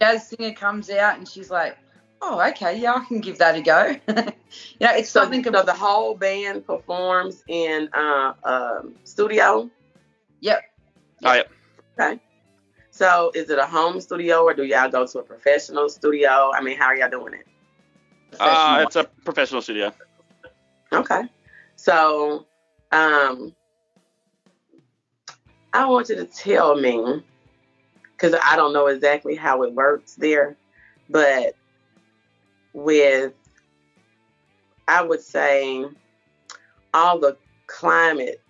Jazz 0.00 0.28
singer 0.28 0.52
comes 0.52 0.90
out 0.90 1.18
and 1.18 1.28
she's 1.28 1.50
like, 1.50 1.76
"Oh, 2.20 2.40
okay, 2.50 2.78
yeah, 2.78 2.94
I 2.94 3.04
can 3.04 3.20
give 3.20 3.38
that 3.38 3.54
a 3.56 3.62
go." 3.62 3.96
you 4.08 4.14
know, 4.14 4.94
it's 4.94 5.10
So, 5.10 5.20
something. 5.20 5.42
so 5.44 5.62
the 5.62 5.72
whole 5.72 6.14
band 6.14 6.66
performs 6.66 7.42
in 7.48 7.88
uh, 7.94 8.34
um, 8.44 8.94
studio. 9.04 9.70
Yep. 10.40 10.62
Oh, 11.24 11.32
yeah. 11.32 11.42
Okay. 11.98 12.20
So 12.90 13.30
is 13.34 13.50
it 13.50 13.58
a 13.58 13.66
home 13.66 14.00
studio 14.00 14.42
or 14.42 14.54
do 14.54 14.64
y'all 14.64 14.90
go 14.90 15.06
to 15.06 15.18
a 15.18 15.22
professional 15.22 15.88
studio? 15.88 16.50
I 16.54 16.62
mean, 16.62 16.78
how 16.78 16.86
are 16.86 16.96
y'all 16.96 17.10
doing 17.10 17.34
it? 17.34 17.46
Uh, 18.40 18.84
it's 18.86 18.96
a 18.96 19.04
professional 19.04 19.62
studio. 19.62 19.92
Okay. 20.92 21.22
So, 21.76 22.46
um, 22.92 23.54
I 25.72 25.86
want 25.86 26.08
you 26.08 26.16
to 26.16 26.24
tell 26.24 26.74
me, 26.74 27.22
because 28.16 28.38
I 28.44 28.56
don't 28.56 28.72
know 28.72 28.86
exactly 28.86 29.34
how 29.34 29.62
it 29.62 29.74
works 29.74 30.14
there, 30.14 30.56
but 31.10 31.54
with, 32.72 33.34
I 34.88 35.02
would 35.02 35.20
say, 35.20 35.84
all 36.94 37.18
the 37.18 37.36
climate 37.66 38.40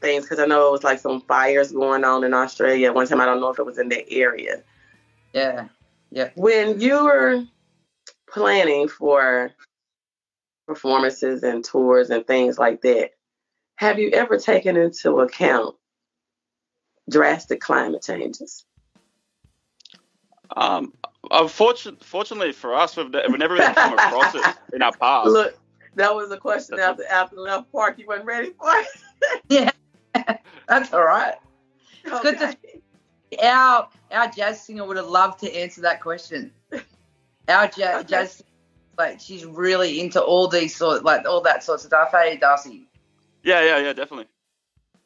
things, 0.00 0.24
because 0.24 0.38
I 0.38 0.46
know 0.46 0.68
it 0.68 0.72
was 0.72 0.84
like 0.84 1.00
some 1.00 1.22
fires 1.22 1.72
going 1.72 2.04
on 2.04 2.24
in 2.24 2.34
Australia 2.34 2.92
one 2.92 3.06
time. 3.06 3.20
I 3.20 3.26
don't 3.26 3.40
know 3.40 3.50
if 3.50 3.58
it 3.58 3.66
was 3.66 3.78
in 3.78 3.88
that 3.88 4.10
area. 4.10 4.62
yeah. 5.32 5.68
Yeah. 6.10 6.30
When 6.36 6.80
you're 6.80 7.44
planning 8.32 8.86
for 8.86 9.50
performances 10.68 11.42
and 11.42 11.64
tours 11.64 12.10
and 12.10 12.24
things 12.24 12.56
like 12.56 12.82
that, 12.82 13.10
have 13.76 13.98
you 13.98 14.10
ever 14.10 14.38
taken 14.38 14.76
into 14.76 15.18
account 15.20 15.74
drastic 17.08 17.60
climate 17.60 18.02
changes? 18.02 18.64
Um, 20.56 20.92
unfortunately, 21.30 22.00
fortunately 22.04 22.52
for 22.52 22.74
us, 22.74 22.96
we've, 22.96 23.10
ne- 23.10 23.24
we've 23.28 23.38
never 23.38 23.54
really 23.54 23.72
come 23.74 23.94
across 23.94 24.34
it 24.34 24.44
in 24.72 24.82
our 24.82 24.92
past. 24.92 25.28
Look, 25.30 25.58
that 25.96 26.14
was 26.14 26.30
a 26.30 26.36
question 26.36 26.78
after 26.78 27.04
after 27.06 27.36
left 27.36 27.70
park 27.72 27.98
you 27.98 28.06
weren't 28.06 28.24
ready 28.24 28.50
for. 28.50 28.70
It. 28.70 29.42
yeah, 29.48 29.70
that's 30.68 30.92
all 30.92 31.04
right. 31.04 31.34
It's 32.04 32.20
good 32.20 32.38
to- 32.38 32.56
Our 33.44 33.88
our 34.12 34.28
jazz 34.28 34.60
singer 34.64 34.84
would 34.86 34.96
have 34.96 35.06
loved 35.08 35.40
to 35.40 35.52
answer 35.56 35.80
that 35.82 36.00
question. 36.00 36.52
Our 37.48 37.66
jazz, 37.68 38.00
Okay. 38.00 38.08
jazz 38.08 38.42
like 38.96 39.18
she's 39.20 39.44
really 39.44 40.00
into 40.00 40.20
all 40.22 40.46
these 40.46 40.76
sort 40.76 41.04
like 41.04 41.26
all 41.26 41.40
that 41.42 41.64
sorts 41.64 41.84
of 41.84 41.88
stuff. 41.88 42.10
Hey, 42.12 42.36
Darcy, 42.36 42.86
Yeah, 43.42 43.62
yeah, 43.64 43.78
yeah, 43.78 43.92
definitely. 43.92 44.26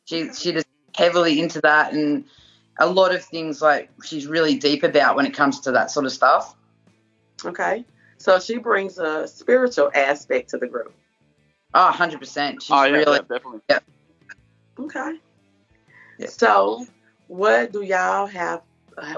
she 0.05 0.33
she 0.35 0.53
just 0.53 0.67
heavily 0.99 1.41
into 1.41 1.61
that 1.61 1.93
and 1.93 2.25
a 2.81 2.87
lot 2.87 3.15
of 3.15 3.25
things 3.25 3.63
like 3.63 3.89
she's 4.05 4.27
really 4.27 4.59
deep 4.59 4.83
about 4.83 5.15
when 5.15 5.27
it 5.27 5.33
comes 5.33 5.61
to 5.61 5.71
that 5.73 5.93
sort 5.93 6.07
of 6.07 6.13
stuff. 6.13 6.57
Okay. 7.45 7.85
So 8.17 8.41
she 8.41 8.59
brings 8.59 8.99
a 8.99 9.29
spiritual 9.29 9.93
aspect 9.95 10.51
to 10.51 10.59
the 10.59 10.67
group. 10.67 10.93
Oh, 11.73 11.93
100%. 11.95 12.21
She's 12.61 12.71
oh, 12.71 12.85
yeah, 12.85 12.91
really 12.91 13.13
yeah, 13.13 13.37
definitely. 13.37 13.61
Okay. 14.81 15.19
Yeah. 16.19 16.27
So, 16.27 16.87
what 17.29 17.73
do 17.73 17.83
y'all 17.83 18.27
have? 18.27 18.63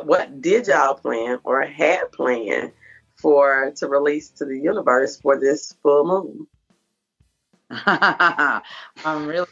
What 0.03 0.43
did 0.43 0.67
y'all 0.67 0.95
plan 0.95 1.39
or 1.45 1.63
had 1.63 2.13
planned 2.13 2.73
for 3.17 3.73
to 3.77 3.89
release 3.89 4.29
to 4.31 4.45
the 4.45 4.59
universe 4.59 5.19
for 5.19 5.39
this 5.41 5.75
full 5.83 6.05
moon? 6.05 6.47
I'm 7.87 9.27
really. 9.27 9.47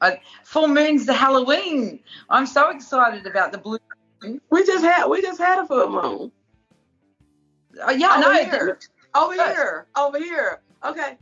I, 0.00 0.20
full 0.44 0.68
moon's 0.68 1.06
the 1.06 1.12
Halloween. 1.12 2.00
I'm 2.28 2.46
so 2.46 2.70
excited 2.70 3.26
about 3.26 3.52
the 3.52 3.58
blue. 3.58 3.78
Moon. 4.22 4.40
We 4.50 4.64
just 4.66 4.84
had 4.84 5.06
we 5.06 5.22
just 5.22 5.40
had 5.40 5.58
a 5.62 5.66
full 5.66 5.88
moon. 5.90 6.32
Oh, 7.82 7.90
yeah, 7.90 8.12
over 8.12 8.20
no, 8.20 8.32
here. 8.32 8.78
Over 9.14 9.34
here. 9.34 9.86
Over 9.96 10.18
here. 10.18 10.60
Okay. 10.84 11.16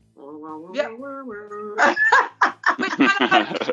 Yep. 0.74 0.90
we 2.78 2.88
kind 2.88 3.32
of 3.32 3.70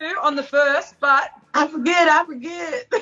do 0.00 0.06
on 0.22 0.34
the 0.36 0.42
first, 0.42 0.96
but 1.00 1.30
I 1.54 1.66
forget. 1.68 2.08
I 2.08 2.24
forget. 2.24 2.92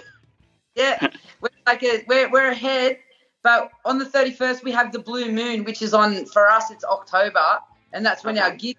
yeah, 0.75 1.09
we're 1.41 1.49
like 1.67 1.83
a, 1.83 2.05
we're 2.07 2.31
we're 2.31 2.51
ahead. 2.51 2.99
But 3.43 3.71
on 3.87 3.97
the 3.99 4.05
31st, 4.05 4.63
we 4.65 4.73
have 4.73 4.93
the 4.93 4.99
blue 4.99 5.33
moon, 5.33 5.65
which 5.65 5.81
is 5.81 5.95
on 5.95 6.27
for 6.27 6.51
us. 6.51 6.71
It's 6.71 6.85
October, 6.85 7.59
and 7.95 8.05
that's 8.05 8.23
when 8.25 8.37
our 8.39 8.49
Okay. 8.49 8.57
gig. 8.57 8.77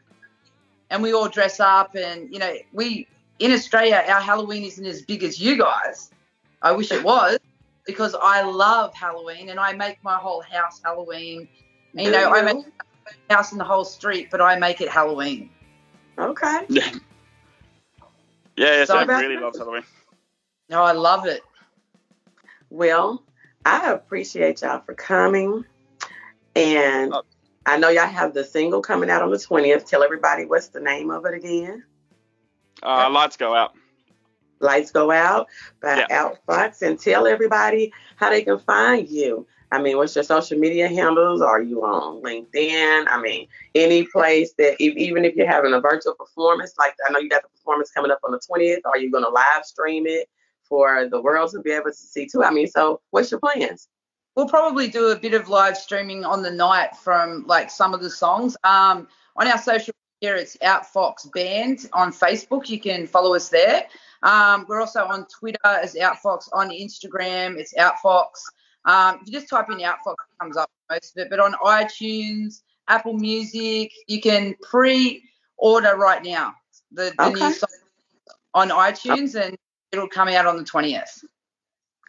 And 0.91 1.01
we 1.01 1.13
all 1.13 1.27
dress 1.29 1.59
up, 1.59 1.95
and 1.95 2.31
you 2.31 2.37
know, 2.37 2.53
we 2.73 3.07
in 3.39 3.51
Australia, 3.53 4.03
our 4.07 4.21
Halloween 4.21 4.63
isn't 4.63 4.85
as 4.85 5.01
big 5.01 5.23
as 5.23 5.39
you 5.39 5.57
guys. 5.57 6.11
I 6.61 6.73
wish 6.73 6.91
it 6.91 7.03
was, 7.03 7.39
because 7.85 8.13
I 8.21 8.43
love 8.43 8.93
Halloween, 8.93 9.49
and 9.49 9.59
I 9.59 9.73
make 9.73 10.03
my 10.03 10.15
whole 10.17 10.41
house 10.41 10.79
Halloween. 10.83 11.47
You 11.93 12.05
Do 12.05 12.11
know, 12.11 12.29
I 12.31 12.39
you? 12.39 12.45
make 12.45 12.65
a 13.29 13.33
house 13.33 13.51
in 13.53 13.57
the 13.57 13.63
whole 13.63 13.85
street, 13.85 14.27
but 14.29 14.41
I 14.41 14.59
make 14.59 14.79
it 14.81 14.89
Halloween. 14.89 15.49
Okay. 16.19 16.65
yeah, 16.69 16.91
yeah, 18.57 18.85
So 18.85 18.93
Sam 18.95 19.03
about- 19.03 19.21
really 19.21 19.37
love 19.37 19.55
Halloween. 19.57 19.83
No, 20.69 20.83
I 20.83 20.91
love 20.91 21.25
it. 21.25 21.41
Well, 22.69 23.23
I 23.65 23.91
appreciate 23.91 24.61
y'all 24.61 24.81
for 24.81 24.93
coming. 24.93 25.65
And 26.55 27.13
Oh. 27.13 27.23
I 27.65 27.77
know 27.77 27.89
y'all 27.89 28.07
have 28.07 28.33
the 28.33 28.43
single 28.43 28.81
coming 28.81 29.09
out 29.09 29.21
on 29.21 29.29
the 29.31 29.37
20th. 29.37 29.85
Tell 29.85 30.03
everybody 30.03 30.45
what's 30.45 30.69
the 30.69 30.79
name 30.79 31.11
of 31.11 31.25
it 31.25 31.33
again. 31.33 31.83
Uh, 32.83 33.09
lights 33.09 33.37
go 33.37 33.55
out. 33.55 33.75
Lights 34.61 34.91
Go 34.91 35.11
Out 35.11 35.47
by 35.81 35.97
Yeah. 35.97 36.07
Outfox. 36.47 36.81
And 36.81 36.99
tell 36.99 37.27
everybody 37.27 37.91
how 38.17 38.29
they 38.29 38.43
can 38.43 38.59
find 38.59 39.09
you. 39.09 39.45
I 39.73 39.81
mean, 39.81 39.95
what's 39.95 40.15
your 40.15 40.23
social 40.23 40.59
media 40.59 40.89
handles? 40.89 41.41
Are 41.41 41.61
you 41.61 41.83
on 41.83 42.21
LinkedIn? 42.21 43.05
I 43.07 43.21
mean, 43.21 43.47
any 43.73 44.05
place 44.05 44.53
that, 44.57 44.75
if, 44.83 44.95
even 44.97 45.23
if 45.23 45.35
you're 45.35 45.47
having 45.47 45.73
a 45.73 45.79
virtual 45.79 46.13
performance, 46.13 46.73
like 46.77 46.93
I 47.07 47.11
know 47.11 47.19
you 47.19 47.29
got 47.29 47.43
the 47.43 47.49
performance 47.49 47.89
coming 47.89 48.11
up 48.11 48.19
on 48.25 48.31
the 48.31 48.39
20th, 48.39 48.81
are 48.85 48.97
you 48.97 49.09
going 49.09 49.23
to 49.23 49.29
live 49.29 49.63
stream 49.63 50.07
it 50.07 50.29
for 50.63 51.07
the 51.09 51.21
world 51.21 51.51
to 51.51 51.61
be 51.61 51.71
able 51.71 51.85
to 51.85 51.93
see 51.93 52.27
too? 52.27 52.43
I 52.43 52.51
mean, 52.51 52.67
so 52.67 52.99
what's 53.11 53.31
your 53.31 53.39
plans? 53.39 53.87
We'll 54.35 54.47
probably 54.47 54.87
do 54.87 55.07
a 55.09 55.15
bit 55.19 55.33
of 55.33 55.49
live 55.49 55.75
streaming 55.77 56.23
on 56.23 56.41
the 56.41 56.51
night 56.51 56.95
from 56.95 57.45
like 57.47 57.69
some 57.69 57.93
of 57.93 58.01
the 58.01 58.09
songs. 58.09 58.55
Um, 58.63 59.07
on 59.35 59.47
our 59.47 59.57
social 59.57 59.93
media, 60.21 60.37
it's 60.37 60.55
Outfox 60.57 61.31
Band 61.33 61.89
on 61.93 62.11
Facebook. 62.13 62.69
You 62.69 62.79
can 62.79 63.07
follow 63.07 63.35
us 63.35 63.49
there. 63.49 63.87
Um, 64.23 64.65
we're 64.69 64.79
also 64.79 65.03
on 65.05 65.25
Twitter 65.27 65.57
as 65.65 65.95
Outfox. 65.95 66.47
On 66.53 66.69
Instagram, 66.69 67.57
it's 67.57 67.73
Outfox. 67.73 68.27
Um, 68.85 69.19
if 69.21 69.27
you 69.27 69.33
just 69.33 69.49
type 69.49 69.69
in 69.69 69.79
Outfox, 69.79 70.13
it 70.13 70.39
comes 70.39 70.55
up 70.57 70.69
most 70.89 71.17
of 71.17 71.23
it. 71.23 71.29
But 71.29 71.39
on 71.39 71.53
iTunes, 71.65 72.61
Apple 72.87 73.13
Music, 73.13 73.91
you 74.07 74.21
can 74.21 74.55
pre-order 74.61 75.97
right 75.97 76.23
now 76.23 76.53
the, 76.91 77.13
the 77.17 77.23
Okay. 77.25 77.33
new 77.33 77.53
song 77.53 77.69
on 78.53 78.69
iTunes, 78.69 79.39
and 79.39 79.57
it'll 79.91 80.07
come 80.07 80.27
out 80.29 80.45
on 80.45 80.57
the 80.57 80.63
twentieth. 80.63 81.23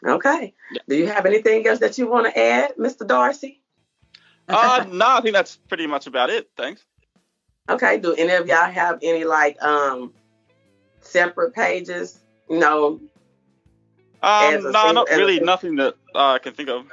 Okay. 0.04 0.54
Do 0.88 0.96
you 0.96 1.06
have 1.06 1.26
anything 1.26 1.66
else 1.66 1.78
that 1.80 1.96
you 1.98 2.08
want 2.08 2.26
to 2.26 2.38
add, 2.38 2.76
Mr. 2.76 3.06
Darcy? 3.06 3.60
Uh, 4.48 4.84
no, 4.90 5.06
I 5.06 5.20
think 5.20 5.34
that's 5.34 5.56
pretty 5.68 5.86
much 5.86 6.06
about 6.06 6.28
it. 6.30 6.50
Thanks. 6.56 6.84
Okay. 7.68 7.98
Do 7.98 8.12
any 8.14 8.32
of 8.32 8.46
y'all 8.48 8.70
have 8.70 8.98
any 9.02 9.24
like 9.24 9.62
um 9.62 10.12
separate 11.00 11.54
pages? 11.54 12.18
You 12.50 12.58
know. 12.58 13.00
As 14.22 14.64
Um, 14.64 14.72
no, 14.72 14.78
single- 14.84 14.94
not 14.94 15.08
really. 15.10 15.40
Nothing 15.40 15.76
that 15.76 15.94
uh, 16.14 16.32
I 16.32 16.38
can 16.38 16.54
think 16.54 16.68
of. 16.68 16.86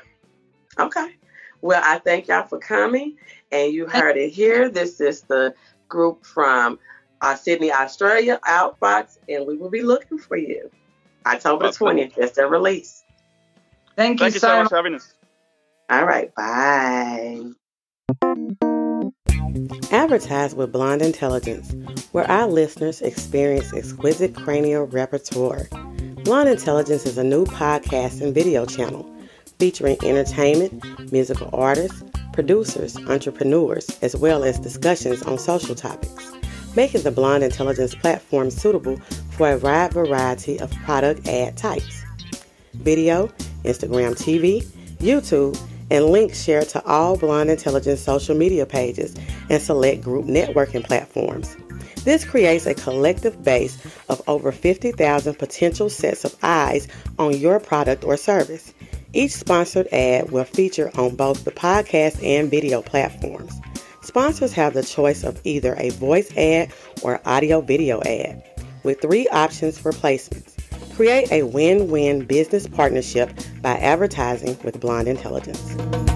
Okay. 0.78 1.15
Well, 1.62 1.82
I 1.84 2.00
thank 2.00 2.28
y'all 2.28 2.48
for 2.48 2.58
coming, 2.60 3.17
and 3.52 3.74
you 3.74 3.86
heard 3.86 4.15
it 4.17 4.30
here. 4.30 4.69
This 4.69 5.02
is 5.02 5.24
the 5.24 5.54
group 5.89 6.26
from 6.26 6.80
uh, 7.22 7.36
Sydney, 7.36 7.72
Australia, 7.72 8.39
Outfox, 8.48 9.17
and 9.28 9.45
we 9.45 9.58
will 9.58 9.69
be 9.69 9.82
looking 9.82 10.17
for 10.17 10.38
you. 10.38 10.72
October 11.25 11.67
the 11.67 11.73
twentieth. 11.73 12.15
That's 12.15 12.36
their 12.36 12.47
release. 12.47 13.03
Thank, 13.95 14.19
Thank 14.19 14.34
you 14.34 14.39
so 14.39 14.60
much 14.60 14.69
for 14.69 14.77
having 14.77 14.95
us. 14.95 15.13
All 15.89 16.05
right. 16.05 16.34
Bye. 16.36 17.43
Advertise 19.91 20.53
with 20.55 20.71
Blonde 20.71 21.01
Intelligence, 21.01 21.75
where 22.12 22.29
our 22.29 22.47
listeners 22.47 23.01
experience 23.01 23.73
exquisite 23.73 24.36
cranial 24.36 24.86
repertoire. 24.86 25.67
Blonde 26.23 26.49
Intelligence 26.49 27.05
is 27.05 27.17
a 27.17 27.23
new 27.23 27.45
podcast 27.45 28.21
and 28.21 28.34
video 28.34 28.65
channel 28.65 29.10
featuring 29.58 29.97
entertainment, 30.03 31.12
musical 31.12 31.49
artists, 31.51 32.03
producers, 32.34 32.95
entrepreneurs, 33.08 33.89
as 34.01 34.15
well 34.15 34.43
as 34.43 34.60
discussions 34.60 35.21
on 35.23 35.38
social 35.38 35.75
topics. 35.75 36.32
Making 36.75 37.01
the 37.03 37.12
Blonde 37.12 37.43
Intelligence 37.43 37.95
platform 37.95 38.51
suitable 38.51 38.97
for 39.32 39.51
a 39.51 39.58
wide 39.58 39.93
variety 39.93 40.60
of 40.60 40.71
product 40.84 41.27
ad 41.27 41.58
types. 41.58 42.03
Video, 42.73 43.27
Instagram 43.63 44.15
TV, 44.15 44.63
YouTube, 44.99 45.60
and 45.91 46.05
links 46.05 46.43
shared 46.43 46.69
to 46.69 46.86
all 46.86 47.17
Blonde 47.17 47.49
Intelligence 47.49 47.99
social 47.99 48.36
media 48.36 48.65
pages 48.65 49.15
and 49.49 49.62
select 49.62 50.01
group 50.01 50.25
networking 50.25 50.84
platforms. 50.84 51.55
This 52.03 52.23
creates 52.23 52.65
a 52.65 52.73
collective 52.73 53.43
base 53.43 53.77
of 54.08 54.21
over 54.27 54.51
50,000 54.51 55.34
potential 55.38 55.89
sets 55.89 56.23
of 56.23 56.36
eyes 56.41 56.88
on 57.17 57.38
your 57.38 57.60
product 57.60 58.03
or 58.03 58.15
service. 58.15 58.73
Each 59.12 59.32
sponsored 59.32 59.88
ad 59.88 60.32
will 60.32 60.45
feature 60.45 60.91
on 60.95 61.15
both 61.15 61.43
the 61.43 61.51
podcast 61.51 62.23
and 62.23 62.49
video 62.49 62.82
platforms. 62.82 63.59
Sponsors 64.10 64.54
have 64.54 64.74
the 64.74 64.82
choice 64.82 65.24
of 65.24 65.39
either 65.43 65.76
a 65.78 65.91
voice 65.91 66.36
ad 66.36 66.74
or 67.04 67.22
audio 67.26 67.62
video 67.62 68.02
ad, 68.02 68.43
with 68.82 69.00
three 69.00 69.28
options 69.28 69.78
for 69.78 69.91
placements. 69.91 70.56
Create 70.95 71.32
a 71.32 71.43
win 71.43 71.91
win 71.91 72.26
business 72.26 72.65
partnership 72.65 73.30
by 73.62 73.74
advertising 73.78 74.58
with 74.63 74.80
Blonde 74.80 75.08
Intelligence. 75.08 76.09